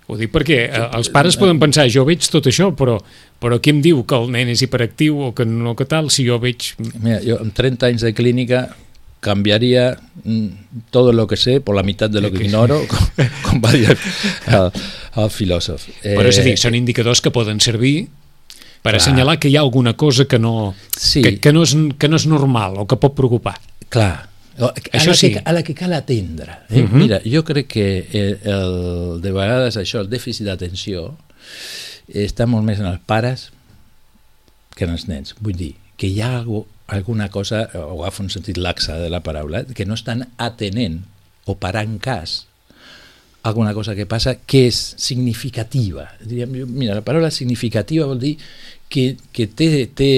Ho 0.09 0.17
dic 0.17 0.31
perquè 0.33 0.55
eh, 0.65 0.83
els 0.97 1.11
pares 1.13 1.37
poden 1.37 1.59
pensar, 1.61 1.85
jo 1.93 2.01
veig 2.07 2.25
tot 2.33 2.47
això, 2.49 2.71
però, 2.75 2.95
però 3.39 3.59
qui 3.61 3.69
em 3.75 3.81
diu 3.85 4.01
que 4.09 4.17
el 4.17 4.31
nen 4.33 4.49
és 4.49 4.63
hiperactiu 4.65 5.19
o 5.29 5.31
que 5.37 5.45
no 5.45 5.75
que 5.77 5.85
tal, 5.85 6.09
si 6.09 6.25
jo 6.25 6.39
veig... 6.41 6.71
Mira, 6.97 7.19
yo 7.21 7.37
en 7.43 7.51
30 7.53 7.85
años 7.91 8.01
de 8.01 8.13
clínica 8.17 8.63
cambiaría 9.19 9.99
mm, 10.23 10.47
todo 10.91 11.11
lo 11.13 11.27
que 11.27 11.37
sé 11.37 11.59
por 11.61 11.75
la 11.75 11.83
mitad 11.83 12.09
de 12.09 12.21
lo 12.21 12.31
que 12.31 12.45
ignoro, 12.45 12.81
com, 12.87 13.27
com 13.43 13.61
va 13.61 13.73
dir 13.75 13.89
el, 13.91 14.71
el 15.19 15.29
filòsof. 15.29 15.85
Eh, 16.03 16.15
Però 16.15 16.29
és 16.31 16.39
a 16.39 16.45
dir, 16.47 16.55
són 16.57 16.77
indicadors 16.79 17.21
que 17.21 17.29
poden 17.35 17.59
servir 17.59 18.07
per 18.79 18.93
Clar. 18.93 19.01
assenyalar 19.01 19.35
que 19.37 19.51
hi 19.51 19.57
ha 19.57 19.61
alguna 19.65 19.93
cosa 19.99 20.23
que 20.25 20.39
no, 20.39 20.73
Sí. 20.95 21.21
que, 21.21 21.37
que, 21.43 21.51
no 21.53 21.63
és, 21.67 21.75
que 21.99 22.07
no 22.07 22.15
és 22.15 22.25
normal 22.31 22.79
o 22.79 22.87
que 22.87 22.95
pot 22.95 23.13
preocupar. 23.17 23.57
Clar, 23.91 24.28
a 24.67 24.73
Això 24.97 25.11
la, 25.13 25.15
sí. 25.15 25.31
que, 25.33 25.41
a 25.45 25.53
la 25.53 25.63
que 25.63 25.73
cal 25.75 25.93
atendre. 25.93 26.57
Eh? 26.69 26.81
Mhm. 26.83 26.97
Mira, 26.97 27.21
jo 27.23 27.43
crec 27.47 27.67
que 27.67 27.85
el, 28.11 28.39
el, 28.43 29.21
de 29.23 29.31
vegades 29.31 29.77
això, 29.77 30.01
el 30.03 30.09
dèficit 30.11 30.45
d'atenció, 30.49 31.15
està 32.09 32.45
molt 32.49 32.65
més 32.65 32.79
en 32.81 32.87
els 32.89 32.99
pares 33.05 33.49
que 34.75 34.85
en 34.85 34.91
els 34.95 35.07
nens. 35.07 35.35
Vull 35.39 35.55
dir, 35.55 35.73
que 35.99 36.07
hi 36.07 36.21
ha 36.21 36.37
algo, 36.39 36.65
alguna 36.87 37.29
cosa, 37.29 37.69
o 37.75 38.01
agafo 38.03 38.23
un 38.23 38.29
sentit 38.33 38.57
laxa 38.57 38.97
de 38.97 39.09
la 39.09 39.21
paraula, 39.23 39.63
que 39.65 39.85
no 39.85 39.93
estan 39.93 40.27
atenent 40.37 41.03
o 41.45 41.55
parant 41.59 41.99
cas 42.01 42.45
alguna 43.43 43.73
cosa 43.73 43.95
que 43.95 44.05
passa 44.05 44.35
que 44.45 44.65
és 44.67 44.75
significativa. 44.99 46.09
Diríem, 46.19 46.51
mira, 46.67 46.95
la 46.97 47.01
paraula 47.05 47.31
significativa 47.31 48.05
vol 48.05 48.19
dir 48.19 48.33
que, 48.91 49.15
que 49.31 49.47
té, 49.47 49.87
té, 49.95 50.09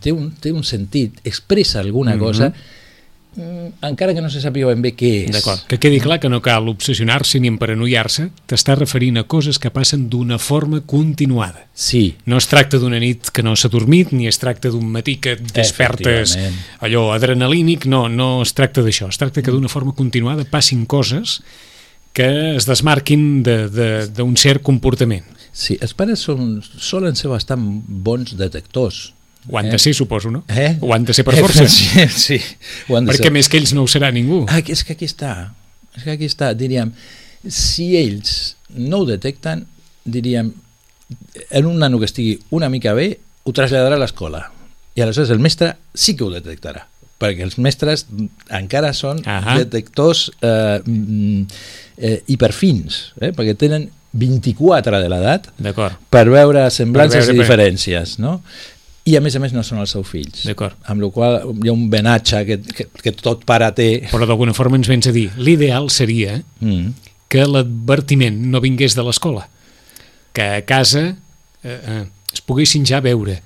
té, 0.00 0.12
un, 0.14 0.30
té 0.38 0.52
un 0.54 0.62
sentit, 0.64 1.18
expressa 1.26 1.80
alguna 1.80 2.14
Mhm. 2.14 2.20
cosa, 2.20 2.48
mm, 2.50 2.78
encara 3.36 4.12
que 4.14 4.20
no 4.20 4.30
se 4.30 4.40
sàpiga 4.42 4.66
ben 4.72 4.82
bé 4.82 4.90
què 4.98 5.10
és. 5.24 5.30
D'acord. 5.34 5.62
Que 5.70 5.78
quedi 5.78 6.00
clar 6.02 6.18
que 6.20 6.28
no 6.28 6.40
cal 6.42 6.68
obsessionar-se 6.72 7.38
ni 7.40 7.50
emparanoiar-se, 7.52 8.26
t'està 8.50 8.74
referint 8.78 9.20
a 9.20 9.24
coses 9.30 9.60
que 9.62 9.70
passen 9.70 10.08
d'una 10.10 10.38
forma 10.42 10.80
continuada. 10.80 11.66
Sí, 11.74 12.16
No 12.26 12.38
es 12.38 12.48
tracta 12.50 12.78
d'una 12.78 12.98
nit 13.00 13.30
que 13.30 13.42
no 13.42 13.54
s'ha 13.56 13.70
dormit, 13.70 14.12
ni 14.12 14.26
es 14.28 14.38
tracta 14.38 14.70
d'un 14.70 14.86
matí 14.90 15.16
que 15.22 15.36
et 15.38 15.52
despertes 15.54 16.36
allò 16.80 17.10
adrenalínic, 17.14 17.86
no, 17.86 18.08
no 18.08 18.42
es 18.42 18.52
tracta 18.54 18.82
d'això. 18.82 19.08
Es 19.08 19.18
tracta 19.18 19.42
que 19.42 19.50
d'una 19.54 19.68
forma 19.68 19.94
continuada 19.94 20.44
passin 20.44 20.84
coses 20.86 21.40
que 22.12 22.56
es 22.56 22.66
desmarquin 22.66 23.42
d'un 23.46 23.70
de, 23.70 23.88
d'un 24.10 24.36
cert 24.36 24.62
comportament. 24.62 25.24
sí, 25.52 25.76
els 25.80 25.94
pares 25.94 26.20
són, 26.26 26.60
solen 26.62 27.16
ser 27.16 27.30
bastant 27.30 27.62
bons 27.86 28.36
detectors. 28.38 29.12
Ho 29.48 29.58
han 29.58 29.70
de 29.70 29.78
ser, 29.78 29.94
suposo, 29.94 30.30
no? 30.30 30.44
Eh? 30.48 30.76
Ho 30.80 30.92
han 30.94 31.04
de 31.04 31.14
ser 31.16 31.24
per 31.24 31.36
força. 31.38 31.64
Sí, 31.70 32.06
sí. 32.08 32.38
Ho 32.88 32.98
han 32.98 33.06
de 33.06 33.14
Perquè 33.14 33.30
ser. 33.30 33.32
més 33.32 33.48
que 33.48 33.58
ells 33.60 33.72
no 33.76 33.86
ho 33.86 33.90
serà 33.90 34.10
ningú. 34.12 34.44
Ah, 34.48 34.60
és 34.60 34.84
que 34.84 34.94
aquí 34.98 35.08
està. 35.08 35.52
És 35.96 36.04
que 36.04 36.14
aquí 36.18 36.28
està, 36.28 36.52
diríem, 36.54 36.92
si 37.48 37.94
ells 37.98 38.56
no 38.76 39.02
ho 39.02 39.08
detecten, 39.08 39.64
diríem, 40.04 40.52
en 41.50 41.66
un 41.66 41.80
nano 41.80 41.98
que 41.98 42.06
estigui 42.10 42.38
una 42.54 42.68
mica 42.68 42.92
bé, 42.94 43.14
ho 43.44 43.52
traslladarà 43.56 43.96
a 43.96 44.02
l'escola. 44.04 44.44
I 44.94 45.02
aleshores 45.06 45.32
el 45.32 45.40
mestre 45.42 45.74
sí 45.94 46.16
que 46.16 46.26
ho 46.26 46.32
detectarà 46.32 46.86
perquè 47.20 47.44
els 47.44 47.58
mestres 47.60 48.06
encara 48.56 48.94
són 48.96 49.20
Ahà. 49.28 49.58
detectors 49.60 50.30
eh, 50.40 50.80
mm, 50.80 51.42
eh, 52.00 52.18
hiperfins, 52.32 53.00
eh, 53.20 53.32
perquè 53.36 53.52
tenen 53.60 53.90
24 54.16 54.98
de 54.98 55.10
l'edat 55.12 55.50
per 56.10 56.24
veure 56.32 56.64
semblances 56.74 57.26
Per 57.26 57.28
veure, 57.28 57.36
i 57.36 57.42
diferències, 57.42 58.16
no? 58.22 58.40
I 59.10 59.16
a 59.18 59.20
més 59.24 59.34
a 59.34 59.40
més 59.42 59.52
no 59.56 59.62
són 59.66 59.80
els 59.82 59.90
seus 59.96 60.06
fills. 60.06 60.44
D'acord. 60.46 60.76
Amb 60.92 61.02
la 61.02 61.08
qual 61.14 61.38
hi 61.64 61.70
ha 61.70 61.74
un 61.74 61.88
benatge 61.90 62.44
que, 62.46 62.58
que, 62.62 62.86
que 63.02 63.12
tot 63.16 63.42
pare 63.48 63.68
té. 63.74 63.88
Però 64.12 64.26
d'alguna 64.28 64.54
forma 64.54 64.78
ens 64.78 64.90
vens 64.90 65.08
a 65.10 65.14
dir, 65.16 65.28
l'ideal 65.40 65.90
seria 65.90 66.38
Mm. 66.60 66.92
que 67.30 67.44
l'advertiment 67.46 68.36
no 68.52 68.60
vingués 68.60 68.94
de 68.98 69.02
l'escola, 69.06 69.46
que 70.36 70.42
a 70.42 70.62
casa 70.68 71.02
eh, 71.64 71.78
eh, 71.78 72.04
es 72.34 72.40
poguessin 72.44 72.84
ja 72.86 73.00
veure 73.00 73.38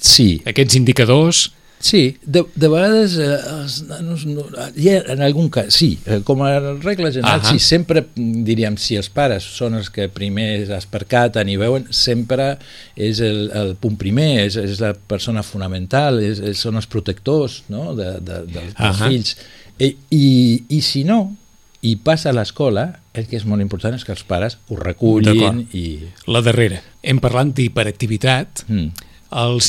Sí, 0.00 0.42
aquests 0.46 0.74
indicadors 0.76 1.44
Sí, 1.84 2.16
de, 2.24 2.46
de 2.54 2.68
vegades 2.72 3.18
eh, 3.20 3.26
els 3.58 3.74
nanos 3.84 4.22
no, 4.24 4.46
ha, 4.56 4.70
en 4.72 5.20
algun 5.20 5.50
cas, 5.52 5.74
sí, 5.76 5.98
eh, 6.08 6.22
com 6.24 6.40
a 6.40 6.54
regla 6.80 7.10
general, 7.12 7.42
Ahà. 7.42 7.50
sí, 7.50 7.58
sempre 7.60 8.06
mm, 8.06 8.40
diríem, 8.48 8.78
si 8.80 8.96
els 8.96 9.10
pares 9.12 9.44
són 9.58 9.76
els 9.76 9.90
que 9.92 10.06
primer 10.08 10.64
es 10.64 10.88
percaten 10.88 11.50
i 11.52 11.58
veuen, 11.60 11.84
sempre 11.92 12.54
és 12.96 13.20
el, 13.20 13.50
el 13.52 13.74
punt 13.76 13.98
primer, 14.00 14.46
és, 14.46 14.56
és 14.56 14.80
la 14.80 14.94
persona 14.96 15.44
fonamental, 15.44 16.22
és, 16.24 16.40
és, 16.40 16.64
són 16.64 16.80
els 16.80 16.88
protectors 16.88 17.60
no? 17.68 17.90
de, 17.92 18.14
de, 18.16 18.40
dels, 18.48 18.72
dels 18.72 18.80
Ahà. 18.80 19.10
fills. 19.12 19.36
I, 19.76 19.92
i, 20.08 20.26
I 20.72 20.80
si 20.88 21.04
no, 21.04 21.20
i 21.84 21.98
passa 22.00 22.32
a 22.32 22.38
l'escola, 22.38 22.86
el 23.12 23.28
que 23.28 23.36
és 23.36 23.44
molt 23.44 23.60
important 23.60 23.92
és 23.92 24.08
que 24.08 24.16
els 24.16 24.24
pares 24.24 24.56
ho 24.72 24.80
recullin 24.80 25.66
i... 25.76 26.00
La 26.32 26.40
darrera. 26.40 26.80
Hem 27.04 27.20
parlat 27.20 27.52
d'hiperactivitat. 27.60 28.64
Mm. 28.72 29.10
Els, 29.44 29.68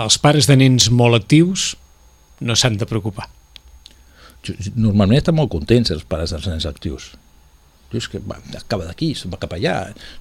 els 0.00 0.16
pares 0.18 0.46
de 0.48 0.56
nens 0.56 0.88
molt 0.90 1.18
actius 1.18 1.74
no 2.40 2.56
s'han 2.56 2.78
de 2.80 2.86
preocupar. 2.88 3.28
Normalment 4.80 5.20
estan 5.20 5.36
molt 5.36 5.50
contents 5.52 5.90
els 5.92 6.06
pares 6.08 6.32
dels 6.32 6.46
nens 6.48 6.64
actius. 6.68 7.10
Dius 7.90 8.06
que 8.08 8.20
va, 8.22 8.38
acaba 8.56 8.86
d'aquí, 8.86 9.10
se'n 9.18 9.32
va 9.32 9.38
cap 9.42 9.52
allà, 9.56 9.74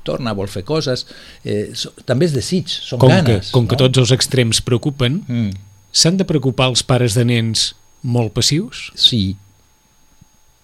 torna, 0.03 0.33
vol 0.35 0.49
fer 0.49 0.63
coses... 0.67 1.05
Eh, 1.45 1.69
so, 1.77 1.91
també 2.09 2.25
és 2.27 2.33
desig, 2.33 2.65
són 2.67 2.99
Com, 2.99 3.11
ganes. 3.13 3.47
que, 3.51 3.53
com 3.55 3.67
que 3.69 3.77
no? 3.77 3.83
tots 3.85 4.01
els 4.03 4.11
extrems 4.15 4.59
preocupen, 4.65 5.21
Mm, 5.29 5.53
s'han 5.93 6.17
de 6.19 6.25
preocupar 6.27 6.67
els 6.73 6.81
pares 6.83 7.15
de 7.17 7.23
nens 7.29 7.69
molt 8.03 8.33
passius? 8.35 8.89
sí. 8.97 9.37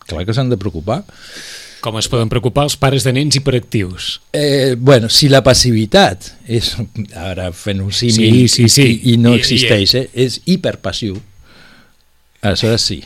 Clar 0.05 0.21
que 0.27 0.35
s'han 0.37 0.51
de 0.51 0.57
preocupar. 0.61 0.99
Com 1.85 1.99
es 2.01 2.07
poden 2.09 2.31
preocupar 2.33 2.63
els 2.65 2.73
pares 2.81 3.03
de 3.05 3.11
nens 3.13 3.35
hiperactius? 3.37 4.07
Eh, 4.33 4.73
bueno, 4.79 5.05
si 5.13 5.29
la 5.29 5.43
passivitat 5.45 6.31
és, 6.49 6.71
ara 7.13 7.51
fent 7.53 7.83
un 7.85 7.91
símil 7.93 8.47
Sí, 8.47 8.47
sí, 8.49 8.69
sí. 8.73 8.87
i, 9.03 9.13
i 9.13 9.17
no 9.21 9.35
I- 9.35 9.37
i- 9.37 9.43
existeix, 9.43 9.93
eh, 9.99 10.07
és 10.25 10.39
hiperpassiu, 10.49 11.19
aleshores 12.45 12.81
sí. 12.81 12.97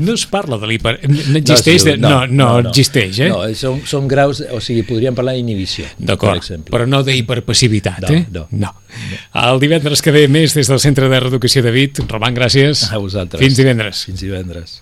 No 0.00 0.14
es 0.16 0.26
parla 0.28 0.56
de 0.60 0.68
l'hiper... 0.68 0.94
No 1.08 1.38
existeix? 1.40 1.84
de... 1.84 1.96
no, 2.00 2.26
no, 2.26 2.50
no, 2.62 2.70
existeix, 2.70 3.18
eh? 3.24 3.28
No, 3.32 3.40
són, 3.56 3.80
són 3.88 4.06
graus, 4.08 4.40
o 4.52 4.60
sigui, 4.64 4.84
podríem 4.88 5.16
parlar 5.16 5.34
d'inhibició, 5.36 5.84
per 6.04 6.34
exemple. 6.38 6.72
però 6.72 6.86
no 6.88 7.02
d'hiperpassivitat, 7.04 8.04
No, 8.08 8.14
eh? 8.16 8.22
no. 8.36 8.46
no. 8.52 8.74
El 9.48 9.60
divendres 9.64 10.00
que 10.04 10.12
ve 10.12 10.26
més 10.32 10.52
des 10.56 10.68
del 10.68 10.80
Centre 10.80 11.08
de 11.12 11.20
Reeducació 11.24 11.64
de 11.64 11.72
Vit. 11.74 12.00
Roman, 12.08 12.36
gràcies. 12.36 12.86
A 12.92 13.00
vosaltres. 13.00 13.40
Fins 13.44 13.56
divendres. 13.60 14.04
Fins 14.08 14.24
divendres. 14.24 14.78